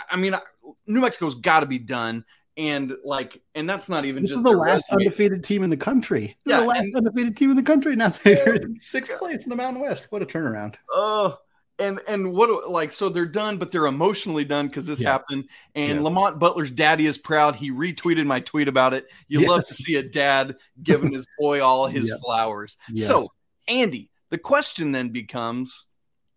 I 0.10 0.18
mean, 0.18 0.36
New 0.88 1.02
Mexico's 1.02 1.36
got 1.36 1.62
to 1.62 1.66
be 1.66 1.80
done. 1.80 2.26
And 2.56 2.94
like, 3.04 3.42
and 3.56 3.68
that's 3.68 3.90
not 3.90 4.06
even 4.06 4.24
this 4.24 4.32
just 4.32 4.44
the 4.44 4.52
last 4.52 4.92
resume. 4.92 5.08
undefeated 5.08 5.44
team 5.44 5.64
in 5.64 5.72
the 5.72 5.78
country. 5.78 6.38
They're 6.46 6.58
yeah, 6.58 6.62
the 6.62 6.68
last 6.68 6.80
and, 6.80 6.96
undefeated 6.98 7.36
team 7.36 7.50
in 7.50 7.56
the 7.56 7.64
country. 7.64 7.96
Now 7.96 8.10
they're 8.24 8.56
in 8.56 8.80
sixth 8.80 9.18
place 9.18 9.44
in 9.44 9.50
the 9.50 9.56
Mountain 9.56 9.82
West. 9.82 10.08
What 10.12 10.22
a 10.22 10.26
turnaround! 10.28 10.76
Oh, 10.92 11.26
uh, 11.26 11.36
and 11.80 12.00
and 12.08 12.32
what 12.32 12.70
like 12.70 12.92
so 12.92 13.10
they're 13.10 13.26
done, 13.26 13.58
but 13.58 13.72
they're 13.72 13.88
emotionally 13.88 14.46
done 14.46 14.68
because 14.68 14.86
this 14.86 15.02
yeah. 15.02 15.12
happened. 15.12 15.46
And 15.74 16.00
yeah. 16.00 16.04
Lamont 16.04 16.40
Butler's 16.40 16.72
daddy 16.72 17.08
is 17.08 17.18
proud. 17.18 17.56
He 17.56 17.72
retweeted 17.72 18.26
my 18.26 18.40
tweet 18.40 18.68
about 18.68 18.94
it. 18.94 19.08
You 19.28 19.42
yes. 19.42 19.50
love 19.50 19.68
to 19.68 19.74
see 19.74 19.96
a 19.96 20.04
dad 20.04 20.58
giving 20.82 21.12
his 21.12 21.26
boy 21.40 21.64
all 21.64 21.88
his 21.88 22.14
flowers. 22.24 22.78
Yes. 22.90 23.08
So, 23.08 23.30
Andy, 23.68 24.10
the 24.30 24.38
question 24.38 24.92
then 24.92 25.10
becomes 25.10 25.88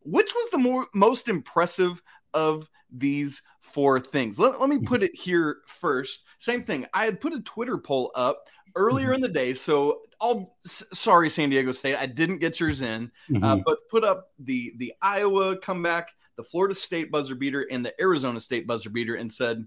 which 0.06 0.32
was 0.34 0.50
the 0.50 0.58
more 0.58 0.86
most 0.94 1.28
impressive 1.28 2.02
of 2.32 2.68
these 2.90 3.42
four 3.60 4.00
things? 4.00 4.38
Let, 4.38 4.60
let 4.60 4.68
me 4.68 4.78
put 4.78 5.02
it 5.02 5.14
here 5.14 5.58
first. 5.66 6.24
Same 6.38 6.64
thing. 6.64 6.86
I 6.94 7.04
had 7.04 7.20
put 7.20 7.32
a 7.32 7.40
Twitter 7.40 7.78
poll 7.78 8.12
up 8.14 8.48
earlier 8.76 9.12
in 9.12 9.20
the 9.20 9.28
day. 9.28 9.54
So 9.54 10.02
all 10.20 10.56
sorry, 10.64 11.28
San 11.30 11.50
Diego 11.50 11.72
State, 11.72 11.96
I 11.96 12.06
didn't 12.06 12.38
get 12.38 12.60
yours 12.60 12.82
in, 12.82 13.10
uh, 13.30 13.32
mm-hmm. 13.32 13.44
uh, 13.44 13.56
but 13.64 13.78
put 13.90 14.04
up 14.04 14.30
the 14.38 14.72
the 14.76 14.94
Iowa 15.02 15.56
comeback, 15.56 16.10
the 16.36 16.44
Florida 16.44 16.74
State 16.74 17.10
buzzer 17.10 17.34
beater, 17.34 17.66
and 17.70 17.84
the 17.84 18.00
Arizona 18.00 18.40
State 18.40 18.66
buzzer 18.66 18.90
beater, 18.90 19.14
and 19.14 19.32
said 19.32 19.66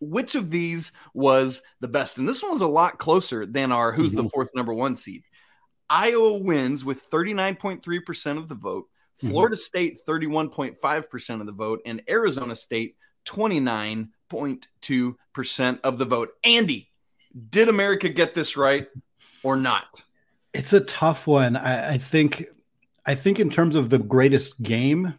which 0.00 0.34
of 0.34 0.50
these 0.50 0.92
was 1.14 1.62
the 1.80 1.88
best. 1.88 2.18
And 2.18 2.28
this 2.28 2.42
one 2.42 2.52
was 2.52 2.60
a 2.60 2.66
lot 2.66 2.98
closer 2.98 3.46
than 3.46 3.72
our 3.72 3.92
who's 3.92 4.12
mm-hmm. 4.12 4.24
the 4.24 4.30
fourth 4.30 4.50
number 4.54 4.74
one 4.74 4.96
seed. 4.96 5.22
Iowa 5.88 6.38
wins 6.38 6.84
with 6.84 7.08
39.3% 7.10 8.38
of 8.38 8.48
the 8.48 8.54
vote. 8.54 8.86
Mm-hmm. 9.18 9.30
Florida 9.30 9.56
State 9.56 9.98
31.5% 10.06 11.40
of 11.40 11.46
the 11.46 11.52
vote, 11.52 11.80
and 11.86 12.02
Arizona 12.08 12.54
State 12.54 12.96
29.2% 13.26 15.80
of 15.82 15.98
the 15.98 16.04
vote. 16.04 16.30
Andy, 16.42 16.90
did 17.50 17.68
America 17.68 18.08
get 18.08 18.34
this 18.34 18.56
right 18.56 18.88
or 19.42 19.56
not? 19.56 20.04
It's 20.52 20.72
a 20.72 20.80
tough 20.80 21.26
one. 21.26 21.56
I, 21.56 21.94
I 21.94 21.98
think 21.98 22.46
I 23.06 23.14
think 23.14 23.40
in 23.40 23.50
terms 23.50 23.74
of 23.74 23.90
the 23.90 23.98
greatest 23.98 24.62
game, 24.62 25.14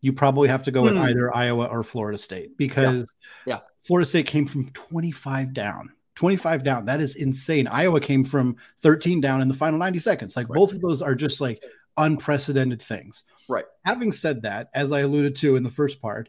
you 0.00 0.12
probably 0.12 0.48
have 0.48 0.62
to 0.64 0.70
go 0.70 0.82
with 0.82 0.94
mm. 0.94 1.08
either 1.08 1.34
Iowa 1.34 1.66
or 1.66 1.82
Florida 1.82 2.18
State 2.18 2.56
because 2.58 3.12
yeah. 3.46 3.54
yeah. 3.54 3.60
Florida 3.82 4.06
State 4.06 4.26
came 4.26 4.46
from 4.46 4.70
25 4.70 5.52
down. 5.52 5.92
25 6.16 6.62
down. 6.62 6.84
That 6.84 7.00
is 7.00 7.14
insane. 7.14 7.66
Iowa 7.66 8.00
came 8.00 8.24
from 8.24 8.56
13 8.80 9.20
down 9.20 9.40
in 9.40 9.48
the 9.48 9.54
final 9.54 9.78
90 9.78 9.98
seconds. 10.00 10.36
Like 10.36 10.48
right. 10.48 10.56
both 10.56 10.72
of 10.72 10.80
those 10.80 11.00
are 11.00 11.14
just 11.14 11.40
like 11.40 11.62
unprecedented 11.96 12.80
things. 12.80 13.24
Right. 13.48 13.64
Having 13.84 14.12
said 14.12 14.42
that, 14.42 14.68
as 14.74 14.92
I 14.92 15.00
alluded 15.00 15.36
to 15.36 15.56
in 15.56 15.62
the 15.62 15.70
first 15.70 16.00
part, 16.00 16.28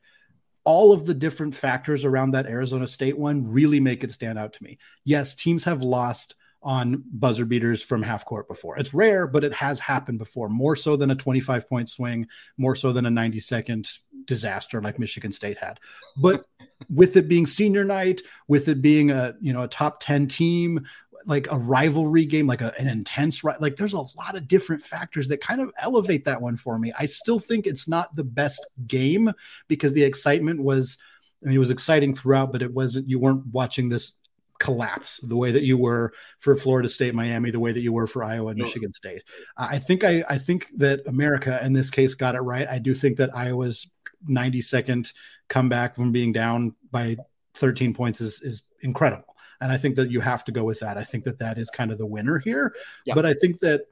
all 0.66 0.94
of 0.94 1.06
the 1.06 1.14
different 1.14 1.54
factors 1.56 2.06
around 2.06 2.32
that 2.32 2.46
Arizona 2.46 2.88
State 2.88 3.18
one 3.18 3.46
really 3.52 3.80
make 3.80 4.04
it 4.04 4.12
stand 4.12 4.40
out 4.40 4.54
to 4.54 4.64
me. 4.64 4.78
Yes, 5.04 5.36
teams 5.36 5.64
have 5.66 5.82
lost 5.82 6.36
on 6.64 7.04
buzzer 7.12 7.46
beaters 7.46 7.82
from 7.82 8.02
half 8.02 8.26
court 8.26 8.48
before. 8.48 8.78
It's 8.78 8.94
rare, 8.94 9.28
but 9.28 9.44
it 9.44 9.54
has 9.54 9.80
happened 9.80 10.18
before, 10.18 10.50
more 10.50 10.76
so 10.76 10.96
than 10.96 11.12
a 11.12 11.16
25 11.16 11.68
point 11.68 11.90
swing, 11.90 12.28
more 12.58 12.76
so 12.76 12.94
than 12.94 13.06
a 13.06 13.12
90 13.12 13.40
second 13.42 13.90
disaster 14.26 14.82
like 14.82 15.00
Michigan 15.00 15.32
State 15.32 15.58
had. 15.58 15.80
But 16.22 16.46
with 16.90 17.18
it 17.18 17.28
being 17.28 17.46
senior 17.46 17.84
night, 17.84 18.22
with 18.48 18.70
it 18.70 18.82
being 18.82 19.12
a, 19.12 19.36
you 19.42 19.54
know, 19.54 19.64
a 19.64 19.68
top 19.68 20.02
10 20.02 20.28
team, 20.28 20.86
like 21.26 21.52
a 21.52 21.58
rivalry 21.58 22.26
game, 22.26 22.48
like 22.48 22.62
a, 22.62 22.74
an 22.80 22.88
intense 22.88 23.44
right. 23.44 23.60
Like 23.62 23.76
there's 23.76 23.94
a 23.94 23.98
lot 24.18 24.36
of 24.36 24.48
different 24.48 24.82
factors 24.82 25.28
that 25.30 25.42
kind 25.42 25.62
of 25.62 25.72
elevate 25.78 26.26
that 26.26 26.42
one 26.42 26.58
for 26.58 26.78
me. 26.78 26.94
I 26.98 27.06
still 27.06 27.40
think 27.40 27.68
it's 27.68 27.88
not 27.88 28.16
the 28.16 28.24
best 28.24 28.66
game 28.88 29.32
because 29.68 29.94
the 29.94 30.04
excitement 30.04 30.62
was. 30.62 30.98
I 31.42 31.48
mean, 31.48 31.58
it 31.58 31.60
was 31.60 31.72
exciting 31.72 32.14
throughout, 32.14 32.54
but 32.54 32.62
it 32.62 32.74
wasn't. 32.74 33.10
You 33.10 33.20
weren't 33.20 33.46
watching 33.48 33.90
this 33.90 34.14
collapse 34.60 35.20
the 35.24 35.36
way 35.36 35.52
that 35.52 35.64
you 35.64 35.78
were 35.78 36.14
for 36.40 36.56
Florida 36.56 36.88
State, 36.88 37.14
Miami, 37.14 37.52
the 37.52 37.60
way 37.60 37.74
that 37.74 37.82
you 37.82 37.92
were 37.92 38.08
for 38.08 38.24
Iowa 38.24 38.52
and 38.52 38.60
Michigan 38.60 38.94
State. 38.94 39.22
I 39.58 39.78
think 39.78 40.06
I, 40.06 40.24
I 40.30 40.38
think 40.38 40.68
that 40.78 41.02
America 41.06 41.60
in 41.66 41.74
this 41.74 41.90
case 41.90 42.16
got 42.16 42.36
it 42.36 42.42
right. 42.42 42.68
I 42.70 42.80
do 42.80 42.96
think 42.96 43.18
that 43.18 43.36
Iowa's 43.36 43.88
90 44.26 44.62
second 44.62 45.12
comeback 45.50 45.96
from 45.96 46.14
being 46.14 46.32
down 46.32 46.76
by 46.92 47.18
13 47.56 47.94
points 47.94 48.22
is 48.22 48.42
is 48.42 48.64
incredible. 48.82 49.33
And 49.64 49.72
I 49.72 49.78
think 49.78 49.96
that 49.96 50.12
you 50.12 50.20
have 50.20 50.44
to 50.44 50.52
go 50.52 50.66
with 50.66 50.82
that. 50.82 50.98
I 50.98 51.06
think 51.06 51.24
that 51.24 51.40
that 51.40 51.58
is 51.58 51.70
kind 51.70 51.90
of 51.90 51.98
the 51.98 52.06
winner 52.06 52.38
here. 52.38 52.76
Yeah. 53.06 53.16
But 53.16 53.26
I 53.26 53.34
think 53.34 53.60
that 53.60 53.84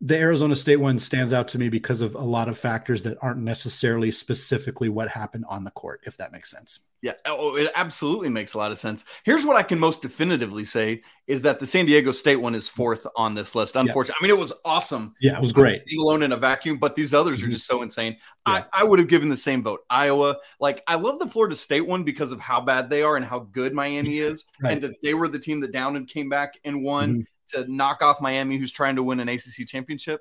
the 0.00 0.16
Arizona 0.16 0.54
State 0.54 0.76
one 0.76 1.00
stands 1.00 1.32
out 1.32 1.48
to 1.48 1.58
me 1.58 1.68
because 1.68 2.00
of 2.00 2.14
a 2.14 2.22
lot 2.22 2.48
of 2.48 2.56
factors 2.56 3.02
that 3.02 3.18
aren't 3.20 3.40
necessarily 3.40 4.12
specifically 4.12 4.88
what 4.88 5.08
happened 5.08 5.44
on 5.48 5.64
the 5.64 5.72
court, 5.72 6.02
if 6.04 6.16
that 6.18 6.30
makes 6.30 6.52
sense. 6.52 6.78
Yeah, 7.02 7.12
oh, 7.24 7.56
it 7.56 7.70
absolutely 7.74 8.28
makes 8.28 8.52
a 8.52 8.58
lot 8.58 8.72
of 8.72 8.78
sense. 8.78 9.06
Here's 9.24 9.46
what 9.46 9.56
I 9.56 9.62
can 9.62 9.78
most 9.78 10.02
definitively 10.02 10.66
say 10.66 11.00
is 11.26 11.40
that 11.42 11.58
the 11.58 11.66
San 11.66 11.86
Diego 11.86 12.12
State 12.12 12.36
one 12.36 12.54
is 12.54 12.68
fourth 12.68 13.06
on 13.16 13.34
this 13.34 13.54
list. 13.54 13.76
Unfortunately, 13.76 14.16
yeah. 14.20 14.26
I 14.26 14.28
mean, 14.28 14.36
it 14.36 14.40
was 14.40 14.52
awesome. 14.66 15.14
Yeah, 15.18 15.36
it 15.36 15.40
was 15.40 15.52
great. 15.52 15.80
Alone 15.98 16.22
in 16.22 16.32
a 16.32 16.36
vacuum, 16.36 16.76
but 16.76 16.94
these 16.94 17.14
others 17.14 17.38
mm-hmm. 17.38 17.48
are 17.48 17.52
just 17.52 17.66
so 17.66 17.80
insane. 17.80 18.16
Yeah. 18.46 18.64
I, 18.72 18.82
I 18.82 18.84
would 18.84 18.98
have 18.98 19.08
given 19.08 19.30
the 19.30 19.36
same 19.36 19.62
vote. 19.62 19.80
Iowa, 19.88 20.36
like, 20.60 20.82
I 20.86 20.96
love 20.96 21.18
the 21.18 21.26
Florida 21.26 21.56
State 21.56 21.86
one 21.86 22.04
because 22.04 22.32
of 22.32 22.40
how 22.40 22.60
bad 22.60 22.90
they 22.90 23.02
are 23.02 23.16
and 23.16 23.24
how 23.24 23.40
good 23.50 23.72
Miami 23.72 24.18
is, 24.18 24.44
right. 24.62 24.74
and 24.74 24.82
that 24.82 25.02
they 25.02 25.14
were 25.14 25.28
the 25.28 25.38
team 25.38 25.60
that 25.60 25.72
down 25.72 25.96
and 25.96 26.06
came 26.06 26.28
back 26.28 26.52
and 26.64 26.84
won 26.84 27.20
mm-hmm. 27.54 27.62
to 27.62 27.72
knock 27.72 28.02
off 28.02 28.20
Miami, 28.20 28.58
who's 28.58 28.72
trying 28.72 28.96
to 28.96 29.02
win 29.02 29.20
an 29.20 29.28
ACC 29.28 29.66
championship. 29.66 30.20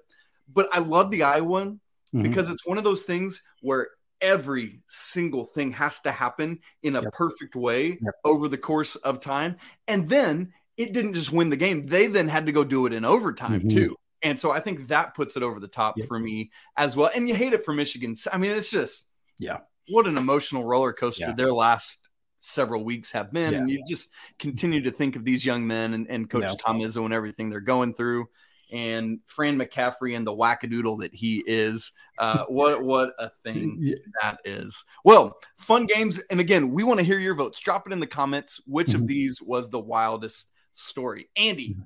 But 0.54 0.70
I 0.72 0.80
love 0.80 1.12
the 1.12 1.24
Iowa 1.24 1.46
one 1.46 1.82
mm-hmm. 2.13 2.24
because 2.24 2.50
it's 2.50 2.65
one 2.65 2.78
of 2.78 2.86
those 2.86 3.02
things 3.02 3.42
where 3.62 3.89
every 4.21 4.82
single 4.88 5.45
thing 5.45 5.71
has 5.73 5.99
to 6.01 6.12
happen 6.12 6.60
in 6.84 6.95
a 6.95 7.01
yep. 7.01 7.13
perfect 7.13 7.55
way 7.55 7.97
yep. 8.01 8.13
over 8.23 8.47
the 8.47 8.58
course 8.58 8.95
of 8.97 9.19
time. 9.19 9.58
And 9.88 10.10
then 10.10 10.53
it 10.77 10.93
didn't 10.93 11.13
just 11.13 11.32
win 11.32 11.49
the 11.49 11.58
game, 11.58 11.86
they 11.86 12.08
then 12.08 12.27
had 12.27 12.45
to 12.45 12.51
go 12.51 12.63
do 12.63 12.86
it 12.86 12.93
in 12.93 13.05
overtime 13.05 13.60
mm-hmm. 13.60 13.69
too. 13.69 13.95
And 14.21 14.38
so 14.38 14.51
I 14.51 14.60
think 14.60 14.88
that 14.88 15.15
puts 15.15 15.38
it 15.38 15.43
over 15.43 15.60
the 15.60 15.67
top 15.67 15.95
yep. 15.97 16.08
for 16.08 16.19
me 16.19 16.51
as 16.77 16.95
well. 16.95 17.10
And 17.13 17.27
you 17.27 17.36
hate 17.36 17.53
it 17.53 17.63
for 17.63 17.73
Michigan. 17.73 18.15
I 18.32 18.38
mean, 18.38 18.51
it's 18.51 18.69
just, 18.69 19.10
yeah, 19.38 19.60
what 19.88 20.08
an 20.08 20.17
emotional 20.17 20.65
roller 20.65 20.93
coaster 20.93 21.27
yeah. 21.27 21.34
their 21.34 21.53
last 21.53 22.10
several 22.41 22.84
weeks 22.84 23.12
have 23.13 23.32
been. 23.32 23.53
Yeah. 23.53 23.60
And 23.60 23.69
you 23.69 23.84
just 23.88 24.10
continue 24.38 24.82
to 24.84 24.91
think 24.91 25.15
of 25.15 25.23
these 25.23 25.45
young 25.45 25.65
men 25.65 25.93
and, 25.93 26.08
and 26.10 26.29
Coach 26.29 26.43
yeah. 26.43 26.55
Tom 26.60 26.79
Izzo 26.79 27.05
and 27.05 27.13
everything 27.13 27.49
they're 27.49 27.60
going 27.60 27.93
through 27.93 28.27
and 28.71 29.19
Fran 29.25 29.58
McCaffery 29.58 30.15
and 30.15 30.25
the 30.25 30.36
wackadoodle 30.36 30.99
that 30.99 31.13
he 31.13 31.43
is. 31.45 31.91
Uh, 32.17 32.43
what 32.47 32.84
what 32.84 33.13
a 33.17 33.29
thing 33.43 33.77
yeah. 33.79 33.95
that 34.21 34.39
is. 34.43 34.84
Well, 35.03 35.38
fun 35.58 35.86
games, 35.86 36.19
and 36.29 36.39
again, 36.39 36.71
we 36.71 36.84
want 36.84 36.99
to 36.99 37.05
hear 37.05 37.19
your 37.19 37.36
votes. 37.36 37.60
Drop 37.60 37.88
it 37.88 37.93
in 37.93 37.99
the 37.99 38.08
comments. 38.08 38.60
Which 38.65 38.88
mm-hmm. 38.88 39.01
of 39.01 39.08
these 39.08 39.41
was 39.41 39.69
the 39.69 39.79
wildest 39.79 40.51
story, 40.73 41.29
Andy? 41.36 41.69
Mm-hmm. 41.69 41.84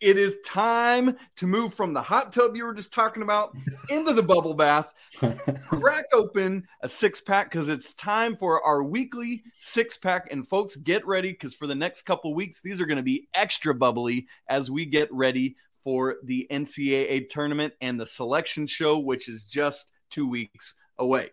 It 0.00 0.18
is 0.18 0.36
time 0.44 1.16
to 1.36 1.46
move 1.46 1.72
from 1.72 1.94
the 1.94 2.02
hot 2.02 2.30
tub 2.30 2.56
you 2.56 2.66
were 2.66 2.74
just 2.74 2.92
talking 2.92 3.22
about 3.22 3.56
into 3.88 4.12
the 4.12 4.22
bubble 4.22 4.52
bath. 4.52 4.92
Crack 5.16 6.04
open 6.12 6.66
a 6.82 6.88
six 6.90 7.22
pack 7.22 7.50
because 7.50 7.70
it's 7.70 7.94
time 7.94 8.36
for 8.36 8.62
our 8.66 8.82
weekly 8.82 9.44
six 9.60 9.96
pack. 9.96 10.28
And 10.30 10.46
folks, 10.46 10.76
get 10.76 11.06
ready 11.06 11.30
because 11.30 11.54
for 11.54 11.66
the 11.66 11.74
next 11.74 12.02
couple 12.02 12.34
weeks, 12.34 12.60
these 12.60 12.82
are 12.82 12.86
going 12.86 12.98
to 12.98 13.02
be 13.02 13.28
extra 13.32 13.74
bubbly 13.74 14.26
as 14.46 14.70
we 14.70 14.84
get 14.84 15.10
ready 15.10 15.56
for 15.84 16.16
the 16.24 16.46
NCAA 16.50 17.28
tournament 17.28 17.74
and 17.80 18.00
the 18.00 18.06
selection 18.06 18.66
show, 18.66 18.98
which 18.98 19.28
is 19.28 19.44
just 19.44 19.92
two 20.10 20.26
weeks 20.26 20.74
away. 20.98 21.30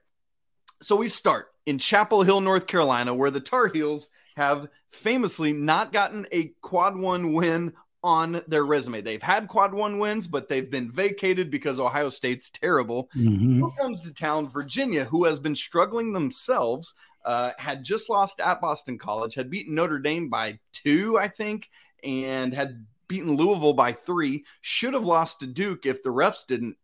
So 0.81 0.95
we 0.95 1.07
start 1.07 1.47
in 1.65 1.77
Chapel 1.77 2.23
Hill, 2.23 2.41
North 2.41 2.67
Carolina, 2.67 3.13
where 3.13 3.31
the 3.31 3.39
Tar 3.39 3.67
Heels 3.67 4.09
have 4.35 4.67
famously 4.91 5.53
not 5.53 5.93
gotten 5.93 6.27
a 6.31 6.53
quad 6.61 6.97
one 6.97 7.33
win 7.33 7.73
on 8.03 8.41
their 8.47 8.65
resume. 8.65 9.01
They've 9.01 9.21
had 9.21 9.47
quad 9.47 9.73
one 9.73 9.99
wins, 9.99 10.27
but 10.27 10.49
they've 10.49 10.69
been 10.69 10.91
vacated 10.91 11.51
because 11.51 11.79
Ohio 11.79 12.09
State's 12.09 12.49
terrible. 12.49 13.09
Mm-hmm. 13.15 13.59
Who 13.59 13.71
comes 13.73 14.01
to 14.01 14.13
town? 14.13 14.49
Virginia, 14.49 15.05
who 15.05 15.25
has 15.25 15.39
been 15.39 15.55
struggling 15.55 16.11
themselves, 16.11 16.95
uh, 17.25 17.51
had 17.59 17.83
just 17.83 18.09
lost 18.09 18.39
at 18.39 18.59
Boston 18.59 18.97
College, 18.97 19.35
had 19.35 19.51
beaten 19.51 19.75
Notre 19.75 19.99
Dame 19.99 20.29
by 20.29 20.57
two, 20.73 21.19
I 21.19 21.27
think, 21.27 21.69
and 22.03 22.53
had 22.53 22.85
beaten 23.11 23.35
Louisville 23.35 23.73
by 23.73 23.91
three. 23.91 24.45
Should 24.61 24.93
have 24.93 25.03
lost 25.03 25.41
to 25.41 25.47
Duke 25.47 25.85
if 25.85 26.01
the 26.01 26.11
refs 26.11 26.47
didn't 26.47 26.77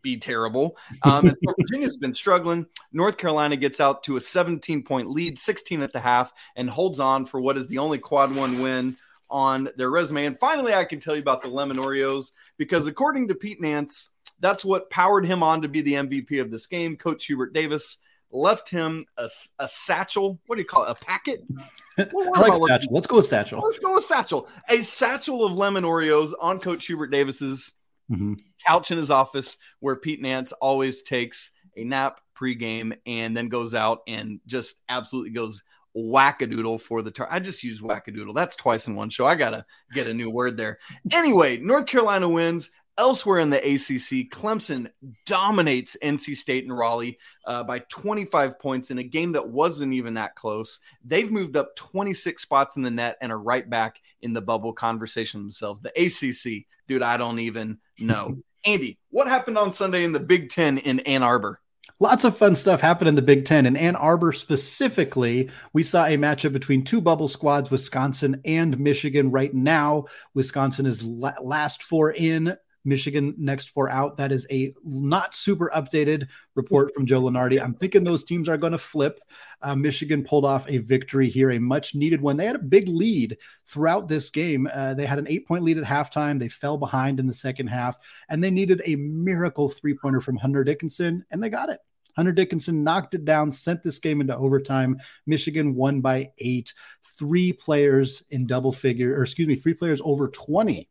be 0.00 0.16
terrible. 0.16 0.78
Um, 1.02 1.30
Virginia's 1.60 1.98
been 1.98 2.14
struggling. 2.14 2.64
North 2.90 3.18
Carolina 3.18 3.54
gets 3.54 3.78
out 3.78 4.02
to 4.04 4.16
a 4.16 4.20
17 4.20 4.82
point 4.82 5.10
lead, 5.10 5.38
16 5.38 5.82
at 5.82 5.92
the 5.92 6.00
half, 6.00 6.32
and 6.56 6.70
holds 6.70 7.00
on 7.00 7.26
for 7.26 7.38
what 7.38 7.58
is 7.58 7.68
the 7.68 7.76
only 7.76 7.98
quad 7.98 8.34
one 8.34 8.62
win 8.62 8.96
on 9.28 9.68
their 9.76 9.90
resume. 9.90 10.24
And 10.24 10.38
finally, 10.38 10.72
I 10.72 10.86
can 10.86 11.00
tell 11.00 11.14
you 11.14 11.20
about 11.20 11.42
the 11.42 11.48
Lemon 11.48 11.76
Oreos 11.76 12.32
because 12.56 12.86
according 12.86 13.28
to 13.28 13.34
Pete 13.34 13.60
Nance, 13.60 14.08
that's 14.40 14.64
what 14.64 14.88
powered 14.88 15.26
him 15.26 15.42
on 15.42 15.60
to 15.60 15.68
be 15.68 15.82
the 15.82 15.94
MVP 15.94 16.40
of 16.40 16.50
this 16.50 16.66
game. 16.66 16.96
Coach 16.96 17.26
Hubert 17.26 17.52
Davis 17.52 17.98
left 18.30 18.68
him 18.68 19.06
a, 19.16 19.28
a 19.58 19.68
satchel. 19.68 20.38
What 20.46 20.56
do 20.56 20.62
you 20.62 20.66
call 20.66 20.84
it? 20.84 20.90
A 20.90 20.94
packet? 20.94 21.44
I 21.98 22.40
like 22.40 22.54
satchel. 22.68 22.92
Let's 22.92 23.06
go 23.06 23.16
with 23.16 23.26
satchel. 23.26 23.60
Let's 23.60 23.78
go 23.78 23.94
with 23.94 24.04
satchel. 24.04 24.48
A 24.68 24.82
satchel 24.82 25.44
of 25.44 25.52
lemon 25.54 25.84
Oreos 25.84 26.32
on 26.40 26.60
Coach 26.60 26.86
Hubert 26.86 27.08
Davis's 27.08 27.72
mm-hmm. 28.10 28.34
couch 28.66 28.90
in 28.90 28.98
his 28.98 29.10
office, 29.10 29.56
where 29.80 29.96
Pete 29.96 30.20
Nance 30.20 30.52
always 30.52 31.02
takes 31.02 31.52
a 31.76 31.84
nap 31.84 32.20
pregame 32.38 32.96
and 33.06 33.36
then 33.36 33.48
goes 33.48 33.74
out 33.74 34.00
and 34.06 34.40
just 34.46 34.76
absolutely 34.88 35.30
goes 35.30 35.62
wackadoodle 35.96 36.80
for 36.80 37.02
the 37.02 37.10
tar. 37.10 37.28
I 37.30 37.40
just 37.40 37.62
use 37.62 37.80
wackadoodle. 37.80 38.34
That's 38.34 38.56
twice 38.56 38.86
in 38.86 38.94
one 38.94 39.10
show. 39.10 39.26
I 39.26 39.34
gotta 39.34 39.64
get 39.92 40.06
a 40.06 40.14
new 40.14 40.30
word 40.30 40.56
there. 40.56 40.78
Anyway, 41.12 41.58
North 41.58 41.86
Carolina 41.86 42.28
wins. 42.28 42.70
Elsewhere 42.98 43.38
in 43.38 43.48
the 43.48 43.58
ACC, 43.58 44.28
Clemson 44.28 44.90
dominates 45.24 45.96
NC 46.02 46.36
State 46.36 46.64
and 46.64 46.76
Raleigh 46.76 47.16
uh, 47.46 47.62
by 47.62 47.78
25 47.78 48.58
points 48.58 48.90
in 48.90 48.98
a 48.98 49.04
game 49.04 49.32
that 49.32 49.48
wasn't 49.48 49.92
even 49.92 50.14
that 50.14 50.34
close. 50.34 50.80
They've 51.04 51.30
moved 51.30 51.56
up 51.56 51.76
26 51.76 52.42
spots 52.42 52.76
in 52.76 52.82
the 52.82 52.90
net 52.90 53.16
and 53.20 53.30
are 53.30 53.38
right 53.38 53.68
back 53.70 54.00
in 54.20 54.32
the 54.32 54.42
bubble 54.42 54.72
conversation 54.72 55.40
themselves. 55.40 55.80
The 55.80 55.90
ACC, 55.90 56.66
dude, 56.88 57.02
I 57.02 57.16
don't 57.16 57.38
even 57.38 57.78
know. 58.00 58.38
Andy, 58.64 58.98
what 59.10 59.28
happened 59.28 59.56
on 59.56 59.70
Sunday 59.70 60.02
in 60.02 60.12
the 60.12 60.20
Big 60.20 60.50
Ten 60.50 60.78
in 60.78 61.00
Ann 61.00 61.22
Arbor? 61.22 61.60
Lots 62.00 62.24
of 62.24 62.36
fun 62.36 62.54
stuff 62.54 62.80
happened 62.80 63.08
in 63.08 63.14
the 63.14 63.22
Big 63.22 63.44
Ten. 63.44 63.66
In 63.66 63.76
Ann 63.76 63.96
Arbor 63.96 64.32
specifically, 64.32 65.50
we 65.72 65.82
saw 65.82 66.04
a 66.04 66.16
matchup 66.16 66.52
between 66.52 66.84
two 66.84 67.00
bubble 67.00 67.28
squads, 67.28 67.70
Wisconsin 67.70 68.40
and 68.44 68.78
Michigan. 68.78 69.30
Right 69.30 69.52
now, 69.52 70.04
Wisconsin 70.34 70.86
is 70.86 71.02
la- 71.04 71.34
last 71.40 71.82
four 71.82 72.12
in, 72.12 72.56
Michigan 72.84 73.34
next 73.38 73.70
four 73.70 73.90
out. 73.90 74.16
That 74.16 74.32
is 74.32 74.46
a 74.50 74.74
not 74.84 75.34
super 75.34 75.70
updated 75.74 76.28
report 76.54 76.94
from 76.94 77.06
Joe 77.06 77.22
Lunardi. 77.22 77.62
I'm 77.62 77.74
thinking 77.74 78.04
those 78.04 78.24
teams 78.24 78.48
are 78.48 78.56
going 78.56 78.72
to 78.72 78.78
flip. 78.78 79.20
Uh, 79.62 79.76
Michigan 79.76 80.24
pulled 80.24 80.44
off 80.44 80.68
a 80.68 80.78
victory 80.78 81.28
here, 81.28 81.50
a 81.50 81.60
much 81.60 81.94
needed 81.94 82.20
one. 82.20 82.36
They 82.36 82.46
had 82.46 82.56
a 82.56 82.60
big 82.60 82.88
lead 82.88 83.36
throughout 83.66 84.08
this 84.08 84.30
game. 84.30 84.68
Uh, 84.72 84.94
they 84.94 85.06
had 85.06 85.18
an 85.18 85.28
eight 85.28 85.46
point 85.46 85.64
lead 85.64 85.78
at 85.78 85.84
halftime. 85.84 86.38
They 86.38 86.48
fell 86.48 86.78
behind 86.78 87.20
in 87.20 87.26
the 87.26 87.32
second 87.32 87.68
half, 87.68 87.98
and 88.28 88.42
they 88.42 88.50
needed 88.50 88.82
a 88.84 88.96
miracle 88.96 89.68
three 89.68 89.94
pointer 89.94 90.20
from 90.20 90.36
Hunter 90.36 90.64
Dickinson, 90.64 91.24
and 91.30 91.42
they 91.42 91.48
got 91.48 91.68
it. 91.68 91.80
Hunter 92.18 92.32
Dickinson 92.32 92.82
knocked 92.82 93.14
it 93.14 93.24
down, 93.24 93.52
sent 93.52 93.80
this 93.84 94.00
game 94.00 94.20
into 94.20 94.36
overtime. 94.36 94.98
Michigan 95.26 95.76
won 95.76 96.00
by 96.00 96.32
eight. 96.38 96.74
Three 97.16 97.52
players 97.52 98.24
in 98.30 98.44
double 98.44 98.72
figure, 98.72 99.16
or 99.16 99.22
excuse 99.22 99.46
me, 99.46 99.54
three 99.54 99.72
players 99.72 100.00
over 100.02 100.26
20 100.26 100.88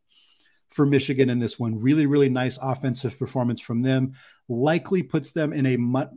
for 0.70 0.86
Michigan 0.86 1.30
in 1.30 1.38
this 1.38 1.58
one. 1.58 1.80
Really, 1.80 2.06
really 2.06 2.28
nice 2.28 2.58
offensive 2.60 3.18
performance 3.18 3.60
from 3.60 3.82
them. 3.82 4.14
Likely 4.48 5.02
puts 5.02 5.32
them 5.32 5.52
in 5.52 5.66
a 5.66 5.76
much 5.76 6.10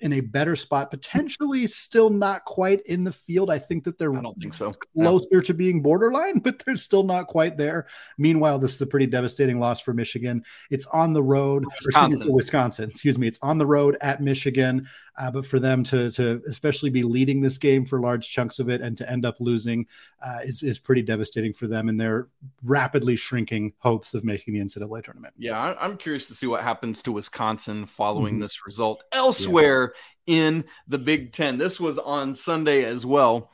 in 0.00 0.14
a 0.14 0.20
better 0.20 0.56
spot, 0.56 0.90
potentially 0.90 1.66
still 1.66 2.10
not 2.10 2.44
quite 2.44 2.80
in 2.82 3.04
the 3.04 3.12
field. 3.12 3.50
I 3.50 3.58
think 3.58 3.84
that 3.84 3.98
they're 3.98 4.16
I 4.16 4.22
don't 4.22 4.38
think 4.38 4.54
so. 4.54 4.74
Closer 4.96 5.26
no. 5.30 5.40
to 5.40 5.54
being 5.54 5.82
borderline, 5.82 6.38
but 6.44 6.58
they're 6.60 6.76
still 6.76 7.02
not 7.02 7.26
quite 7.26 7.56
there. 7.56 7.86
Meanwhile, 8.18 8.58
this 8.58 8.74
is 8.74 8.80
a 8.80 8.86
pretty 8.86 9.06
devastating 9.06 9.58
loss 9.58 9.80
for 9.80 9.92
Michigan. 9.92 10.44
It's 10.70 10.86
on 10.86 11.12
the 11.12 11.22
road, 11.22 11.64
Wisconsin. 11.84 12.32
Wisconsin. 12.32 12.90
Excuse 12.90 13.18
me. 13.18 13.26
It's 13.26 13.38
on 13.42 13.58
the 13.58 13.66
road 13.66 13.96
at 14.00 14.22
Michigan. 14.22 14.88
Uh, 15.20 15.30
but 15.30 15.44
for 15.44 15.60
them 15.60 15.84
to 15.84 16.10
to 16.10 16.42
especially 16.48 16.88
be 16.88 17.02
leading 17.02 17.42
this 17.42 17.58
game 17.58 17.84
for 17.84 18.00
large 18.00 18.30
chunks 18.30 18.58
of 18.58 18.70
it 18.70 18.80
and 18.80 18.96
to 18.96 19.08
end 19.10 19.26
up 19.26 19.36
losing 19.38 19.86
uh, 20.24 20.38
is 20.42 20.62
is 20.62 20.78
pretty 20.78 21.02
devastating 21.02 21.52
for 21.52 21.66
them 21.66 21.90
and 21.90 22.00
their 22.00 22.28
rapidly 22.64 23.16
shrinking 23.16 23.70
hopes 23.80 24.14
of 24.14 24.24
making 24.24 24.54
the 24.54 24.60
NCAA 24.60 25.04
tournament. 25.04 25.34
Yeah, 25.36 25.74
I'm 25.78 25.98
curious 25.98 26.26
to 26.28 26.34
see 26.34 26.46
what 26.46 26.62
happens 26.62 27.02
to 27.02 27.12
Wisconsin 27.12 27.84
following 27.84 28.34
mm-hmm. 28.34 28.42
this 28.42 28.64
result 28.64 29.04
elsewhere 29.12 29.92
yeah. 30.24 30.36
in 30.36 30.64
the 30.88 30.98
Big 30.98 31.32
Ten. 31.32 31.58
This 31.58 31.78
was 31.78 31.98
on 31.98 32.32
Sunday 32.32 32.84
as 32.84 33.04
well. 33.04 33.50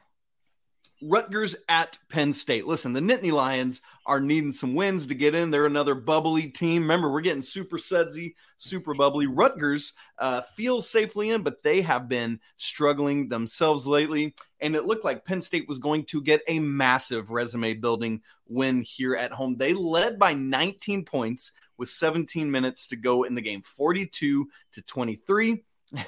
Rutgers 1.03 1.55
at 1.69 1.99
Penn 2.09 2.33
State. 2.33 2.67
Listen, 2.67 2.93
the 2.93 3.01
Nittany 3.01 3.33
Lions 3.33 3.81
are 4.07 4.21
needing 4.21 4.53
some 4.53 4.75
wins 4.75 5.07
to 5.07 5.15
get 5.15 5.35
in. 5.35 5.51
They're 5.51 5.67
another 5.67 5.95
bubbly 5.95 6.49
team. 6.49 6.83
Remember, 6.83 7.11
we're 7.11 7.21
getting 7.21 7.43
super 7.43 7.77
sudsy, 7.77 8.37
super 8.57 8.95
bubbly. 8.95 9.27
Rutgers 9.27 9.93
uh, 10.19 10.41
feels 10.41 10.89
safely 10.89 11.31
in, 11.31 11.43
but 11.43 11.63
they 11.63 11.83
have 11.83 12.09
been 12.09 12.41
struggling 12.57 13.29
themselves 13.29 13.87
lately. 13.87 14.35
And 14.61 14.75
it 14.75 14.85
looked 14.85 15.05
like 15.05 15.25
Penn 15.25 15.41
State 15.41 15.69
was 15.69 15.79
going 15.79 16.05
to 16.07 16.23
get 16.23 16.43
a 16.47 16.61
massive 16.61 17.31
resume 17.31 17.75
building 17.75 18.23
win 18.49 18.81
here 18.83 19.17
at 19.17 19.33
home. 19.33 19.57
They 19.57 19.75
led 19.75 20.19
by 20.19 20.33
19 20.35 21.05
points 21.05 21.53
with 21.77 21.89
17 21.91 22.51
minutes 22.51 22.87
to 22.89 22.97
go 22.97 23.25
in 23.25 23.35
the 23.35 23.43
game, 23.43 23.61
42 23.63 24.49
to 24.73 24.83
23. 24.83 25.63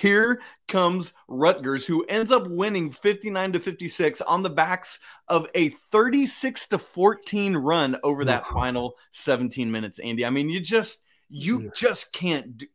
Here 0.00 0.40
comes 0.68 1.14
Rutgers, 1.28 1.86
who 1.86 2.04
ends 2.04 2.30
up 2.30 2.46
winning 2.46 2.90
59 2.90 3.52
to 3.52 3.60
56 3.60 4.20
on 4.22 4.42
the 4.42 4.50
backs 4.50 4.98
of 5.28 5.48
a 5.54 5.70
36 5.70 6.68
to 6.68 6.78
14 6.78 7.56
run 7.56 7.96
over 8.02 8.24
that 8.26 8.46
final 8.46 8.96
17 9.12 9.70
minutes. 9.70 9.98
Andy, 9.98 10.26
I 10.26 10.30
mean, 10.30 10.48
you 10.48 10.60
just 10.60 11.04
you 11.28 11.70
just 11.74 12.12
can't 12.12 12.58
do. 12.58 12.66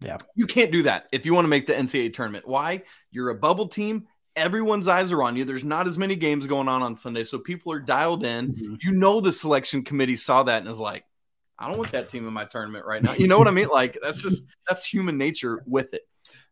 Yeah, 0.00 0.18
you 0.36 0.46
can't 0.46 0.70
do 0.70 0.84
that 0.84 1.08
if 1.10 1.26
you 1.26 1.34
want 1.34 1.44
to 1.44 1.48
make 1.48 1.66
the 1.66 1.74
NCAA 1.74 2.12
tournament. 2.12 2.46
Why? 2.46 2.82
You're 3.10 3.30
a 3.30 3.34
bubble 3.34 3.66
team. 3.66 4.06
Everyone's 4.36 4.86
eyes 4.86 5.10
are 5.10 5.22
on 5.24 5.34
you. 5.34 5.44
There's 5.44 5.64
not 5.64 5.88
as 5.88 5.98
many 5.98 6.14
games 6.14 6.46
going 6.46 6.68
on 6.68 6.82
on 6.82 6.94
Sunday, 6.94 7.24
so 7.24 7.38
people 7.38 7.72
are 7.72 7.80
dialed 7.80 8.24
in. 8.24 8.52
Mm-hmm. 8.52 8.74
You 8.80 8.92
know, 8.92 9.20
the 9.20 9.32
selection 9.32 9.82
committee 9.82 10.14
saw 10.14 10.44
that 10.44 10.60
and 10.60 10.70
is 10.70 10.78
like, 10.78 11.04
I 11.58 11.66
don't 11.66 11.78
want 11.78 11.90
that 11.92 12.08
team 12.08 12.28
in 12.28 12.32
my 12.32 12.44
tournament 12.44 12.86
right 12.86 13.02
now. 13.02 13.14
You 13.14 13.26
know 13.26 13.38
what 13.38 13.48
I 13.48 13.50
mean? 13.50 13.68
Like 13.68 13.98
that's 14.00 14.22
just 14.22 14.44
that's 14.68 14.84
human 14.84 15.18
nature 15.18 15.64
with 15.66 15.92
it. 15.94 16.02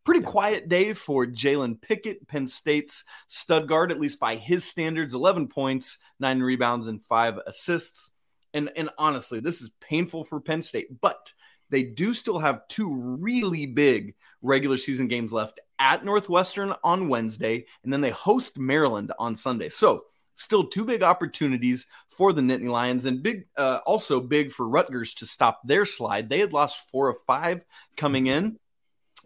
Pretty 0.06 0.20
quiet 0.20 0.68
day 0.68 0.92
for 0.92 1.26
Jalen 1.26 1.82
Pickett, 1.82 2.28
Penn 2.28 2.46
State's 2.46 3.02
stud 3.26 3.66
guard, 3.66 3.90
at 3.90 3.98
least 3.98 4.20
by 4.20 4.36
his 4.36 4.62
standards 4.62 5.14
11 5.14 5.48
points, 5.48 5.98
nine 6.20 6.40
rebounds, 6.40 6.86
and 6.86 7.04
five 7.04 7.40
assists. 7.44 8.12
And, 8.54 8.70
and 8.76 8.88
honestly, 8.98 9.40
this 9.40 9.60
is 9.60 9.72
painful 9.80 10.22
for 10.22 10.40
Penn 10.40 10.62
State, 10.62 11.00
but 11.00 11.32
they 11.70 11.82
do 11.82 12.14
still 12.14 12.38
have 12.38 12.68
two 12.68 12.94
really 12.94 13.66
big 13.66 14.14
regular 14.42 14.76
season 14.76 15.08
games 15.08 15.32
left 15.32 15.58
at 15.80 16.04
Northwestern 16.04 16.72
on 16.84 17.08
Wednesday, 17.08 17.66
and 17.82 17.92
then 17.92 18.00
they 18.00 18.10
host 18.10 18.58
Maryland 18.60 19.10
on 19.18 19.34
Sunday. 19.34 19.70
So, 19.70 20.04
still 20.36 20.68
two 20.68 20.84
big 20.84 21.02
opportunities 21.02 21.88
for 22.10 22.32
the 22.32 22.42
Nittany 22.42 22.68
Lions, 22.68 23.06
and 23.06 23.24
big, 23.24 23.48
uh, 23.56 23.80
also 23.84 24.20
big 24.20 24.52
for 24.52 24.68
Rutgers 24.68 25.14
to 25.14 25.26
stop 25.26 25.62
their 25.64 25.84
slide. 25.84 26.28
They 26.28 26.38
had 26.38 26.52
lost 26.52 26.88
four 26.92 27.08
of 27.08 27.16
five 27.26 27.64
coming 27.96 28.28
in 28.28 28.60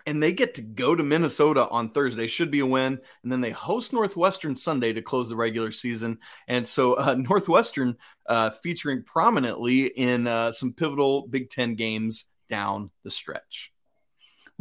and 0.06 0.22
they 0.22 0.32
get 0.32 0.54
to 0.54 0.62
go 0.62 0.94
to 0.94 1.02
Minnesota 1.02 1.68
on 1.68 1.90
Thursday. 1.90 2.26
Should 2.26 2.50
be 2.50 2.60
a 2.60 2.66
win, 2.66 2.98
and 3.22 3.32
then 3.32 3.40
they 3.40 3.50
host 3.50 3.92
Northwestern 3.92 4.56
Sunday 4.56 4.92
to 4.92 5.02
close 5.02 5.28
the 5.28 5.36
regular 5.36 5.72
season. 5.72 6.18
And 6.48 6.66
so 6.66 6.94
uh, 6.94 7.14
Northwestern 7.18 7.96
uh, 8.26 8.50
featuring 8.50 9.02
prominently 9.02 9.86
in 9.86 10.26
uh, 10.26 10.52
some 10.52 10.72
pivotal 10.72 11.26
Big 11.26 11.50
Ten 11.50 11.74
games 11.74 12.26
down 12.48 12.90
the 13.04 13.10
stretch. 13.10 13.72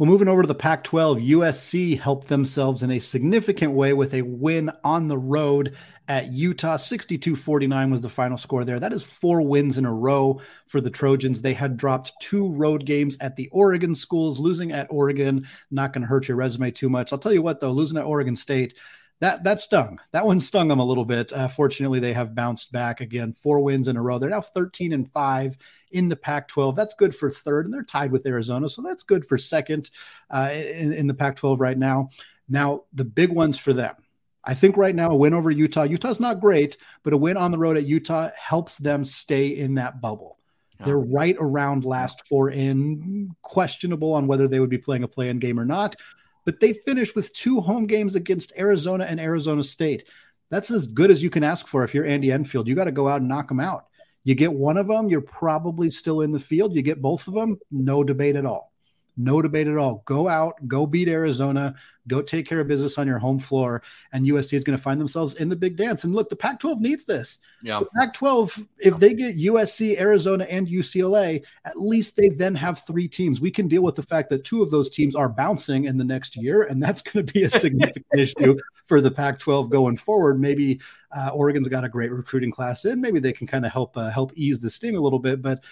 Well, 0.00 0.08
moving 0.08 0.28
over 0.28 0.40
to 0.40 0.48
the 0.48 0.54
Pac 0.54 0.82
12, 0.84 1.18
USC 1.18 2.00
helped 2.00 2.28
themselves 2.28 2.82
in 2.82 2.90
a 2.90 2.98
significant 2.98 3.74
way 3.74 3.92
with 3.92 4.14
a 4.14 4.22
win 4.22 4.70
on 4.82 5.08
the 5.08 5.18
road 5.18 5.76
at 6.08 6.32
Utah. 6.32 6.78
62 6.78 7.36
49 7.36 7.90
was 7.90 8.00
the 8.00 8.08
final 8.08 8.38
score 8.38 8.64
there. 8.64 8.80
That 8.80 8.94
is 8.94 9.02
four 9.02 9.42
wins 9.42 9.76
in 9.76 9.84
a 9.84 9.92
row 9.92 10.40
for 10.68 10.80
the 10.80 10.88
Trojans. 10.88 11.42
They 11.42 11.52
had 11.52 11.76
dropped 11.76 12.14
two 12.18 12.48
road 12.48 12.86
games 12.86 13.18
at 13.20 13.36
the 13.36 13.50
Oregon 13.52 13.94
schools, 13.94 14.38
losing 14.38 14.72
at 14.72 14.86
Oregon, 14.88 15.46
not 15.70 15.92
going 15.92 16.00
to 16.00 16.08
hurt 16.08 16.28
your 16.28 16.38
resume 16.38 16.70
too 16.70 16.88
much. 16.88 17.12
I'll 17.12 17.18
tell 17.18 17.34
you 17.34 17.42
what, 17.42 17.60
though, 17.60 17.72
losing 17.72 17.98
at 17.98 18.06
Oregon 18.06 18.36
State, 18.36 18.78
that 19.20 19.44
that 19.44 19.60
stung. 19.60 20.00
That 20.12 20.26
one 20.26 20.40
stung 20.40 20.68
them 20.68 20.78
a 20.80 20.84
little 20.84 21.04
bit. 21.04 21.32
Uh, 21.32 21.48
fortunately, 21.48 22.00
they 22.00 22.12
have 22.14 22.34
bounced 22.34 22.72
back 22.72 23.00
again. 23.00 23.32
Four 23.32 23.60
wins 23.60 23.88
in 23.88 23.96
a 23.96 24.02
row. 24.02 24.18
They're 24.18 24.30
now 24.30 24.40
13 24.40 24.92
and 24.92 25.10
five 25.10 25.56
in 25.92 26.08
the 26.08 26.16
Pac-12. 26.16 26.74
That's 26.74 26.94
good 26.94 27.14
for 27.14 27.30
third, 27.30 27.66
and 27.66 27.74
they're 27.74 27.82
tied 27.82 28.12
with 28.12 28.26
Arizona, 28.26 28.68
so 28.68 28.82
that's 28.82 29.02
good 29.02 29.26
for 29.26 29.36
second 29.36 29.90
uh, 30.30 30.50
in, 30.52 30.92
in 30.92 31.06
the 31.06 31.14
Pac-12 31.14 31.60
right 31.60 31.78
now. 31.78 32.08
Now, 32.48 32.84
the 32.92 33.04
big 33.04 33.30
ones 33.30 33.58
for 33.58 33.72
them. 33.72 33.94
I 34.42 34.54
think 34.54 34.76
right 34.76 34.94
now 34.94 35.10
a 35.10 35.16
win 35.16 35.34
over 35.34 35.50
Utah. 35.50 35.82
Utah's 35.82 36.18
not 36.18 36.40
great, 36.40 36.78
but 37.02 37.12
a 37.12 37.16
win 37.16 37.36
on 37.36 37.50
the 37.50 37.58
road 37.58 37.76
at 37.76 37.86
Utah 37.86 38.30
helps 38.34 38.78
them 38.78 39.04
stay 39.04 39.48
in 39.48 39.74
that 39.74 40.00
bubble. 40.00 40.38
They're 40.82 40.98
right 40.98 41.36
around 41.38 41.84
last 41.84 42.26
four 42.26 42.50
in, 42.50 43.34
questionable 43.42 44.14
on 44.14 44.26
whether 44.26 44.48
they 44.48 44.60
would 44.60 44.70
be 44.70 44.78
playing 44.78 45.02
a 45.02 45.08
play-in 45.08 45.38
game 45.38 45.60
or 45.60 45.66
not 45.66 45.96
but 46.44 46.60
they 46.60 46.72
finished 46.72 47.14
with 47.14 47.32
two 47.32 47.60
home 47.60 47.86
games 47.86 48.14
against 48.14 48.52
Arizona 48.58 49.04
and 49.04 49.20
Arizona 49.20 49.62
State. 49.62 50.08
That's 50.50 50.70
as 50.70 50.86
good 50.86 51.10
as 51.10 51.22
you 51.22 51.30
can 51.30 51.44
ask 51.44 51.66
for 51.66 51.84
if 51.84 51.94
you're 51.94 52.06
Andy 52.06 52.32
Enfield. 52.32 52.66
You 52.66 52.74
got 52.74 52.84
to 52.84 52.92
go 52.92 53.08
out 53.08 53.20
and 53.20 53.28
knock 53.28 53.48
them 53.48 53.60
out. 53.60 53.86
You 54.24 54.34
get 54.34 54.52
one 54.52 54.76
of 54.76 54.88
them, 54.88 55.08
you're 55.08 55.20
probably 55.20 55.90
still 55.90 56.20
in 56.20 56.32
the 56.32 56.40
field. 56.40 56.74
You 56.74 56.82
get 56.82 57.00
both 57.00 57.26
of 57.26 57.34
them, 57.34 57.58
no 57.70 58.04
debate 58.04 58.36
at 58.36 58.44
all. 58.44 58.69
No 59.16 59.42
debate 59.42 59.68
at 59.68 59.76
all. 59.76 60.02
Go 60.06 60.28
out, 60.28 60.54
go 60.66 60.86
beat 60.86 61.08
Arizona, 61.08 61.74
go 62.08 62.22
take 62.22 62.46
care 62.46 62.60
of 62.60 62.68
business 62.68 62.98
on 62.98 63.06
your 63.06 63.18
home 63.18 63.38
floor, 63.38 63.82
and 64.12 64.26
USC 64.26 64.54
is 64.54 64.64
going 64.64 64.76
to 64.76 64.82
find 64.82 65.00
themselves 65.00 65.34
in 65.34 65.48
the 65.48 65.56
big 65.56 65.76
dance. 65.76 66.04
And 66.04 66.14
look, 66.14 66.28
the 66.28 66.36
Pac 66.36 66.60
12 66.60 66.80
needs 66.80 67.04
this. 67.04 67.38
Yeah. 67.62 67.80
The 67.80 67.86
Pac 67.98 68.14
12, 68.14 68.68
if 68.78 68.98
they 68.98 69.14
get 69.14 69.36
USC, 69.36 69.98
Arizona, 69.98 70.44
and 70.50 70.66
UCLA, 70.66 71.42
at 71.64 71.80
least 71.80 72.16
they 72.16 72.28
then 72.30 72.54
have 72.54 72.84
three 72.86 73.08
teams. 73.08 73.40
We 73.40 73.50
can 73.50 73.68
deal 73.68 73.82
with 73.82 73.94
the 73.94 74.02
fact 74.02 74.30
that 74.30 74.44
two 74.44 74.62
of 74.62 74.70
those 74.70 74.90
teams 74.90 75.14
are 75.14 75.28
bouncing 75.28 75.84
in 75.84 75.96
the 75.96 76.04
next 76.04 76.36
year, 76.36 76.64
and 76.64 76.82
that's 76.82 77.02
going 77.02 77.24
to 77.24 77.32
be 77.32 77.44
a 77.44 77.50
significant 77.50 78.06
issue 78.14 78.58
for 78.86 79.00
the 79.00 79.10
Pac 79.10 79.38
12 79.38 79.70
going 79.70 79.96
forward. 79.96 80.40
Maybe 80.40 80.80
uh, 81.16 81.30
Oregon's 81.32 81.68
got 81.68 81.84
a 81.84 81.88
great 81.88 82.12
recruiting 82.12 82.50
class 82.50 82.84
in. 82.84 83.00
Maybe 83.00 83.20
they 83.20 83.32
can 83.32 83.46
kind 83.46 83.64
of 83.64 83.72
help 83.72 83.96
uh, 83.96 84.10
help 84.10 84.32
ease 84.34 84.58
the 84.58 84.70
sting 84.70 84.96
a 84.96 85.00
little 85.00 85.18
bit, 85.18 85.42
but 85.42 85.62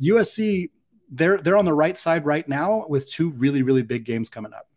USC 0.00 0.70
they're 1.10 1.38
they're 1.38 1.56
on 1.56 1.64
the 1.64 1.74
right 1.74 1.96
side 1.96 2.26
right 2.26 2.48
now 2.48 2.86
with 2.88 3.08
two 3.08 3.30
really 3.30 3.62
really 3.62 3.82
big 3.82 4.04
games 4.04 4.28
coming 4.28 4.52
up. 4.52 4.68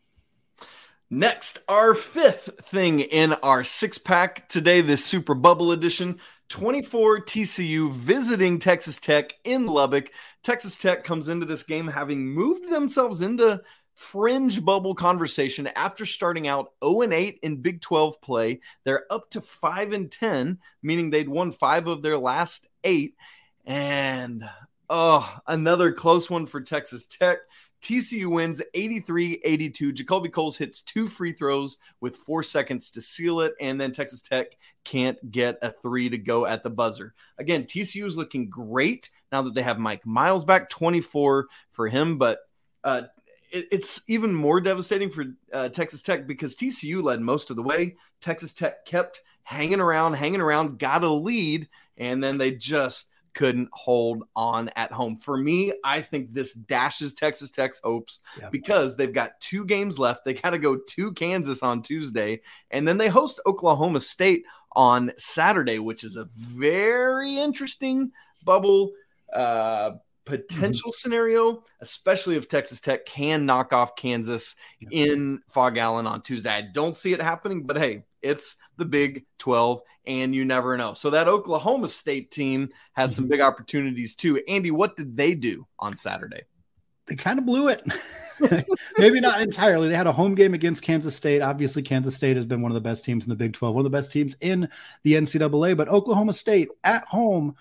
Next, 1.13 1.57
our 1.67 1.93
fifth 1.93 2.63
thing 2.63 3.01
in 3.01 3.33
our 3.43 3.65
six 3.65 3.97
pack 3.97 4.47
today, 4.47 4.79
this 4.79 5.03
Super 5.03 5.33
Bubble 5.33 5.73
edition 5.73 6.19
24 6.47 7.25
TCU 7.25 7.91
visiting 7.91 8.59
Texas 8.59 8.97
Tech 8.97 9.33
in 9.43 9.67
Lubbock. 9.67 10.11
Texas 10.41 10.77
Tech 10.77 11.03
comes 11.03 11.27
into 11.27 11.45
this 11.45 11.63
game 11.63 11.87
having 11.87 12.27
moved 12.27 12.69
themselves 12.69 13.21
into 13.21 13.61
fringe 13.93 14.63
bubble 14.63 14.95
conversation 14.95 15.67
after 15.75 16.05
starting 16.05 16.47
out 16.47 16.71
0 16.83 17.01
and 17.01 17.13
8 17.13 17.39
in 17.43 17.61
Big 17.61 17.81
12 17.81 18.21
play. 18.21 18.61
They're 18.83 19.05
up 19.11 19.29
to 19.31 19.41
5 19.41 19.93
and 19.93 20.11
10, 20.11 20.59
meaning 20.81 21.09
they'd 21.09 21.29
won 21.29 21.51
five 21.51 21.87
of 21.87 22.01
their 22.01 22.17
last 22.17 22.67
eight. 22.83 23.15
And 23.65 24.43
Oh, 24.93 25.39
another 25.47 25.93
close 25.93 26.29
one 26.29 26.45
for 26.45 26.59
Texas 26.59 27.05
Tech. 27.05 27.37
TCU 27.81 28.29
wins 28.29 28.61
83 28.73 29.39
82. 29.41 29.93
JaKobe 29.93 30.33
Coles 30.33 30.57
hits 30.57 30.81
two 30.81 31.07
free 31.07 31.31
throws 31.31 31.77
with 32.01 32.17
four 32.17 32.43
seconds 32.43 32.91
to 32.91 33.01
seal 33.01 33.39
it, 33.39 33.53
and 33.61 33.79
then 33.79 33.93
Texas 33.93 34.21
Tech 34.21 34.47
can't 34.83 35.31
get 35.31 35.57
a 35.61 35.71
three 35.71 36.09
to 36.09 36.17
go 36.17 36.45
at 36.45 36.61
the 36.61 36.69
buzzer. 36.69 37.13
Again, 37.37 37.63
TCU 37.63 38.03
is 38.03 38.17
looking 38.17 38.49
great 38.49 39.09
now 39.31 39.41
that 39.43 39.53
they 39.53 39.61
have 39.61 39.79
Mike 39.79 40.05
Miles 40.05 40.43
back, 40.43 40.69
24 40.69 41.47
for 41.71 41.87
him, 41.87 42.17
but 42.17 42.39
uh, 42.83 43.03
it, 43.53 43.67
it's 43.71 44.01
even 44.09 44.35
more 44.35 44.59
devastating 44.59 45.09
for 45.09 45.23
uh, 45.53 45.69
Texas 45.69 46.01
Tech 46.01 46.27
because 46.27 46.57
TCU 46.57 47.01
led 47.01 47.21
most 47.21 47.49
of 47.49 47.55
the 47.55 47.63
way. 47.63 47.95
Texas 48.19 48.51
Tech 48.51 48.83
kept 48.83 49.21
hanging 49.43 49.79
around, 49.79 50.15
hanging 50.15 50.41
around, 50.41 50.79
got 50.79 51.05
a 51.05 51.09
lead, 51.09 51.69
and 51.95 52.21
then 52.21 52.37
they 52.37 52.51
just 52.51 53.10
couldn't 53.33 53.69
hold 53.71 54.23
on 54.35 54.69
at 54.75 54.91
home. 54.91 55.17
For 55.17 55.37
me, 55.37 55.73
I 55.83 56.01
think 56.01 56.33
this 56.33 56.53
dashes 56.53 57.13
Texas 57.13 57.51
Tech's 57.51 57.79
hopes 57.83 58.19
yeah. 58.39 58.49
because 58.49 58.95
they've 58.95 59.13
got 59.13 59.39
two 59.39 59.65
games 59.65 59.97
left. 59.97 60.25
They 60.25 60.33
got 60.33 60.51
to 60.51 60.59
go 60.59 60.77
to 60.77 61.13
Kansas 61.13 61.63
on 61.63 61.81
Tuesday, 61.81 62.41
and 62.71 62.87
then 62.87 62.97
they 62.97 63.09
host 63.09 63.41
Oklahoma 63.45 63.99
State 63.99 64.45
on 64.73 65.11
Saturday, 65.17 65.79
which 65.79 66.03
is 66.03 66.15
a 66.15 66.27
very 66.35 67.37
interesting 67.37 68.11
bubble 68.43 68.91
uh, 69.33 69.91
potential 70.25 70.91
mm-hmm. 70.91 70.97
scenario, 70.97 71.63
especially 71.81 72.35
if 72.35 72.47
Texas 72.47 72.79
Tech 72.79 73.05
can 73.05 73.45
knock 73.45 73.73
off 73.73 73.95
Kansas 73.95 74.55
yeah. 74.79 74.89
in 74.91 75.41
Phog 75.47 75.77
Allen 75.77 76.07
on 76.07 76.21
Tuesday. 76.21 76.49
I 76.49 76.61
don't 76.61 76.95
see 76.95 77.13
it 77.13 77.21
happening, 77.21 77.63
but 77.63 77.77
hey, 77.77 78.03
it's 78.21 78.55
the 78.77 78.85
Big 78.85 79.25
12, 79.39 79.81
and 80.05 80.33
you 80.33 80.45
never 80.45 80.77
know. 80.77 80.93
So 80.93 81.09
that 81.11 81.27
Oklahoma 81.27 81.87
State 81.87 82.31
team 82.31 82.69
has 82.93 83.15
some 83.15 83.25
mm-hmm. 83.25 83.31
big 83.31 83.41
opportunities 83.41 84.15
too. 84.15 84.41
Andy, 84.47 84.71
what 84.71 84.95
did 84.95 85.15
they 85.15 85.35
do 85.35 85.67
on 85.79 85.95
Saturday? 85.95 86.43
They 87.07 87.15
kind 87.15 87.39
of 87.39 87.45
blew 87.45 87.67
it. 87.67 87.83
Maybe 88.97 89.19
not 89.19 89.41
entirely. 89.41 89.89
They 89.89 89.95
had 89.95 90.07
a 90.07 90.11
home 90.11 90.35
game 90.35 90.53
against 90.53 90.83
Kansas 90.83 91.15
State. 91.15 91.41
Obviously, 91.41 91.81
Kansas 91.81 92.15
State 92.15 92.37
has 92.37 92.45
been 92.45 92.61
one 92.61 92.71
of 92.71 92.75
the 92.75 92.81
best 92.81 93.03
teams 93.03 93.25
in 93.25 93.29
the 93.29 93.35
Big 93.35 93.53
12, 93.53 93.75
one 93.75 93.85
of 93.85 93.91
the 93.91 93.97
best 93.97 94.11
teams 94.11 94.35
in 94.39 94.69
the 95.03 95.13
NCAA. 95.13 95.75
But 95.75 95.89
Oklahoma 95.89 96.33
State 96.33 96.69
at 96.83 97.03
home, 97.05 97.55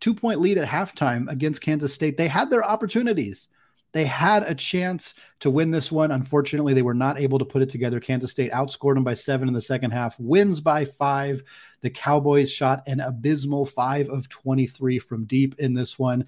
two 0.00 0.14
point 0.14 0.40
lead 0.40 0.58
at 0.58 0.68
halftime 0.68 1.30
against 1.30 1.62
Kansas 1.62 1.94
State. 1.94 2.16
They 2.16 2.28
had 2.28 2.50
their 2.50 2.64
opportunities 2.64 3.48
They 3.92 4.04
had 4.04 4.44
a 4.44 4.54
chance 4.54 5.14
to 5.40 5.50
win 5.50 5.70
this 5.70 5.90
one. 5.90 6.10
Unfortunately, 6.10 6.74
they 6.74 6.82
were 6.82 6.94
not 6.94 7.18
able 7.18 7.38
to 7.38 7.44
put 7.44 7.62
it 7.62 7.70
together. 7.70 8.00
Kansas 8.00 8.30
State 8.30 8.52
outscored 8.52 8.94
them 8.94 9.04
by 9.04 9.14
seven 9.14 9.48
in 9.48 9.54
the 9.54 9.60
second 9.60 9.90
half, 9.90 10.18
wins 10.20 10.60
by 10.60 10.84
five. 10.84 11.42
The 11.80 11.90
Cowboys 11.90 12.50
shot 12.50 12.82
an 12.86 13.00
abysmal 13.00 13.66
five 13.66 14.08
of 14.08 14.28
23 14.28 14.98
from 14.98 15.24
deep 15.24 15.58
in 15.58 15.74
this 15.74 15.98
one. 15.98 16.26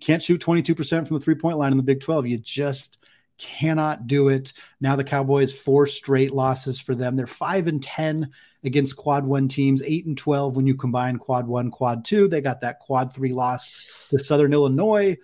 Can't 0.00 0.22
shoot 0.22 0.40
22% 0.40 1.06
from 1.06 1.18
the 1.18 1.24
three 1.24 1.34
point 1.34 1.58
line 1.58 1.72
in 1.72 1.76
the 1.76 1.82
Big 1.82 2.00
12. 2.00 2.26
You 2.26 2.38
just 2.38 2.98
cannot 3.38 4.06
do 4.06 4.28
it. 4.28 4.52
Now 4.80 4.96
the 4.96 5.04
Cowboys 5.04 5.52
four 5.52 5.86
straight 5.86 6.32
losses 6.32 6.80
for 6.80 6.94
them. 6.94 7.16
They're 7.16 7.26
5 7.26 7.66
and 7.66 7.82
10 7.82 8.30
against 8.64 8.96
quad 8.96 9.24
1 9.24 9.48
teams, 9.48 9.82
8 9.82 10.06
and 10.06 10.16
12 10.16 10.56
when 10.56 10.66
you 10.66 10.76
combine 10.76 11.18
quad 11.18 11.46
1, 11.46 11.70
quad 11.70 12.04
2. 12.04 12.28
They 12.28 12.40
got 12.40 12.60
that 12.60 12.78
quad 12.78 13.12
3 13.14 13.32
loss 13.32 14.08
to 14.10 14.18
Southern 14.18 14.52
Illinois. 14.52 15.16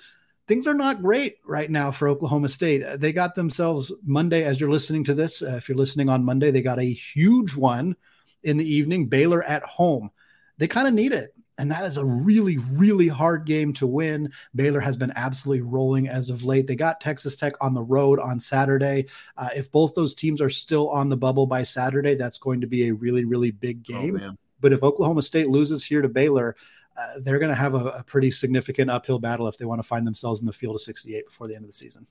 Things 0.48 0.66
are 0.66 0.74
not 0.74 1.02
great 1.02 1.36
right 1.44 1.70
now 1.70 1.90
for 1.90 2.08
Oklahoma 2.08 2.48
State. 2.48 2.82
Uh, 2.82 2.96
they 2.96 3.12
got 3.12 3.34
themselves 3.34 3.92
Monday 4.02 4.44
as 4.44 4.58
you're 4.58 4.70
listening 4.70 5.04
to 5.04 5.14
this. 5.14 5.42
Uh, 5.42 5.56
if 5.56 5.68
you're 5.68 5.76
listening 5.76 6.08
on 6.08 6.24
Monday, 6.24 6.50
they 6.50 6.62
got 6.62 6.78
a 6.78 6.92
huge 6.92 7.54
one 7.54 7.94
in 8.42 8.56
the 8.56 8.64
evening, 8.64 9.06
Baylor 9.06 9.44
at 9.44 9.62
home. 9.62 10.10
They 10.56 10.66
kind 10.66 10.88
of 10.88 10.94
need 10.94 11.12
it. 11.12 11.34
And 11.58 11.70
that 11.72 11.84
is 11.84 11.96
a 11.96 12.04
really, 12.04 12.56
really 12.56 13.08
hard 13.08 13.44
game 13.44 13.72
to 13.74 13.86
win. 13.86 14.32
Baylor 14.54 14.80
has 14.80 14.96
been 14.96 15.12
absolutely 15.16 15.62
rolling 15.62 16.08
as 16.08 16.30
of 16.30 16.44
late. 16.44 16.66
They 16.66 16.76
got 16.76 17.00
Texas 17.00 17.36
Tech 17.36 17.54
on 17.60 17.74
the 17.74 17.82
road 17.82 18.20
on 18.20 18.38
Saturday. 18.40 19.06
Uh, 19.36 19.48
if 19.54 19.70
both 19.70 19.94
those 19.94 20.14
teams 20.14 20.40
are 20.40 20.50
still 20.50 20.88
on 20.88 21.08
the 21.08 21.16
bubble 21.16 21.46
by 21.46 21.64
Saturday, 21.64 22.14
that's 22.14 22.38
going 22.38 22.60
to 22.60 22.68
be 22.68 22.88
a 22.88 22.94
really, 22.94 23.24
really 23.24 23.50
big 23.50 23.84
oh, 23.90 23.92
game. 23.92 24.20
Oh, 24.22 24.34
but 24.60 24.72
if 24.72 24.82
Oklahoma 24.82 25.22
State 25.22 25.48
loses 25.48 25.84
here 25.84 26.00
to 26.00 26.08
Baylor, 26.08 26.56
uh, 26.98 27.20
they're 27.20 27.38
going 27.38 27.50
to 27.50 27.54
have 27.54 27.74
a, 27.74 27.88
a 27.88 28.02
pretty 28.02 28.30
significant 28.30 28.90
uphill 28.90 29.18
battle 29.18 29.46
if 29.48 29.56
they 29.56 29.64
want 29.64 29.80
to 29.80 29.86
find 29.86 30.06
themselves 30.06 30.40
in 30.40 30.46
the 30.46 30.52
field 30.52 30.74
of 30.74 30.80
68 30.80 31.26
before 31.26 31.46
the 31.46 31.54
end 31.54 31.64
of 31.64 31.70
the 31.70 31.76
season. 31.76 32.06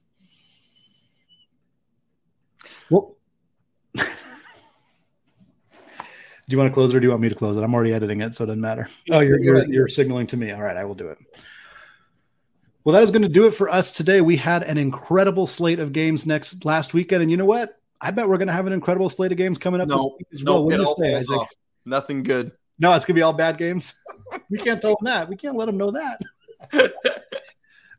Well, 2.89 3.15
Do 6.50 6.56
you 6.56 6.60
want 6.60 6.69
to 6.69 6.73
close 6.73 6.93
it 6.93 6.97
or 6.97 7.02
do 7.02 7.06
you 7.06 7.10
want 7.10 7.21
me 7.21 7.28
to 7.28 7.36
close 7.36 7.58
it? 7.58 7.63
I'm 7.63 7.73
already 7.73 7.93
editing 7.93 8.21
it, 8.21 8.34
so 8.34 8.45
it 8.45 8.47
doesn't 8.47 8.62
matter. 8.62 8.88
Oh, 9.12 9.19
you're, 9.19 9.38
you're, 9.41 9.65
you're 9.65 9.88
signaling 9.89 10.28
to 10.28 10.38
me. 10.38 10.52
All 10.52 10.62
right, 10.62 10.78
I 10.78 10.86
will 10.86 10.95
do 10.95 11.10
it. 11.10 11.17
Well, 12.86 12.93
that 12.93 13.04
is 13.04 13.12
going 13.12 13.23
to 13.23 13.28
do 13.28 13.47
it 13.47 13.52
for 13.52 13.67
us 13.67 13.91
today. 13.91 14.21
We 14.21 14.38
had 14.38 14.63
an 14.63 14.78
incredible 14.78 15.45
slate 15.45 15.80
of 15.80 15.91
games 15.91 16.26
next 16.26 16.63
last 16.63 16.93
weekend, 16.93 17.21
and 17.21 17.30
you 17.30 17.36
know 17.36 17.43
what? 17.43 17.82
I 18.00 18.12
bet 18.12 18.30
we're 18.30 18.38
going 18.38 18.47
to 18.47 18.54
have 18.54 18.65
an 18.65 18.71
incredible 18.71 19.10
slate 19.10 19.34
of 19.34 19.38
games 19.38 19.58
coming 19.58 19.82
up. 19.82 19.89
No, 19.89 19.97
this 19.97 20.06
week 20.17 20.28
as 21.13 21.28
well. 21.28 21.41
Say, 21.41 21.47
Nothing 21.84 22.23
good. 22.23 22.54
No, 22.79 22.93
it's 22.93 23.05
to 23.15 23.19
be 23.19 23.23
all 23.23 23.33
bad 23.33 23.57
games. 23.57 23.93
we 24.49 24.57
can't 24.57 24.81
tell 24.81 24.91
them 24.91 25.05
that. 25.05 25.29
We 25.29 25.35
can't 25.35 25.55
let 25.55 25.65
them 25.65 25.77
know 25.77 25.91
that. 25.91 26.21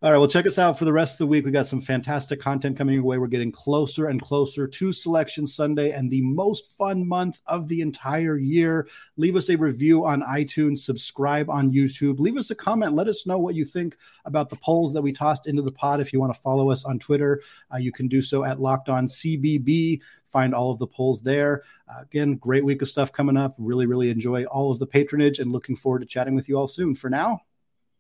All 0.01 0.13
right, 0.13 0.19
well, 0.19 0.29
check 0.29 0.47
us 0.47 0.61
out 0.61 0.79
for 0.79 0.85
the 0.85 0.93
rest 0.93 1.15
of 1.15 1.19
the 1.19 1.27
week. 1.27 1.45
We 1.45 1.51
got 1.51 1.67
some 1.67 1.81
fantastic 1.81 2.41
content 2.41 2.79
coming 2.79 2.95
your 2.95 3.03
way. 3.03 3.19
We're 3.19 3.27
getting 3.27 3.51
closer 3.51 4.07
and 4.07 4.23
closer 4.23 4.69
to 4.69 4.93
Selection 4.93 5.45
Sunday 5.45 5.91
and 5.91 6.09
the 6.09 6.23
most 6.23 6.71
fun 6.71 7.05
month 7.05 7.41
of 7.49 7.67
the 7.67 7.81
entire 7.81 8.39
year. 8.39 8.87
Leave 9.17 9.35
us 9.35 9.51
a 9.51 9.57
review 9.57 10.07
on 10.07 10.23
iTunes, 10.23 10.79
subscribe 10.79 11.51
on 11.51 11.73
YouTube, 11.73 12.21
leave 12.21 12.37
us 12.37 12.51
a 12.51 12.55
comment. 12.55 12.93
Let 12.93 13.09
us 13.09 13.27
know 13.27 13.39
what 13.39 13.57
you 13.57 13.65
think 13.65 13.97
about 14.25 14.49
the 14.49 14.55
polls 14.55 14.93
that 14.93 15.03
we 15.03 15.13
tossed 15.13 15.49
into 15.49 15.63
the 15.63 15.73
pod. 15.73 16.01
If 16.01 16.13
you 16.13 16.21
want 16.21 16.33
to 16.33 16.41
follow 16.43 16.71
us 16.71 16.85
on 16.85 17.01
Twitter, 17.01 17.43
uh, 17.75 17.79
you 17.79 17.91
can 17.91 18.07
do 18.07 18.23
so 18.23 18.45
at 18.45 18.61
Locked 18.61 18.89
On 18.89 19.09
CBB. 19.09 20.01
Find 20.27 20.55
all 20.55 20.71
of 20.71 20.79
the 20.79 20.87
polls 20.87 21.23
there. 21.23 21.65
Uh, 21.91 22.03
again, 22.03 22.37
great 22.37 22.65
week 22.65 22.83
of 22.83 22.89
stuff 22.89 23.11
coming 23.11 23.37
up. 23.37 23.57
Really, 23.59 23.87
really 23.87 24.11
enjoy 24.11 24.45
all 24.45 24.71
of 24.71 24.79
the 24.79 24.87
patronage 24.87 25.41
and 25.41 25.51
looking 25.51 25.75
forward 25.75 26.03
to 26.03 26.07
chatting 26.07 26.37
with 26.37 26.49
you 26.49 26.57
all 26.57 26.69
soon. 26.69 26.95
For 26.95 27.11
now, 27.11 27.41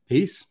peace. 0.08 0.46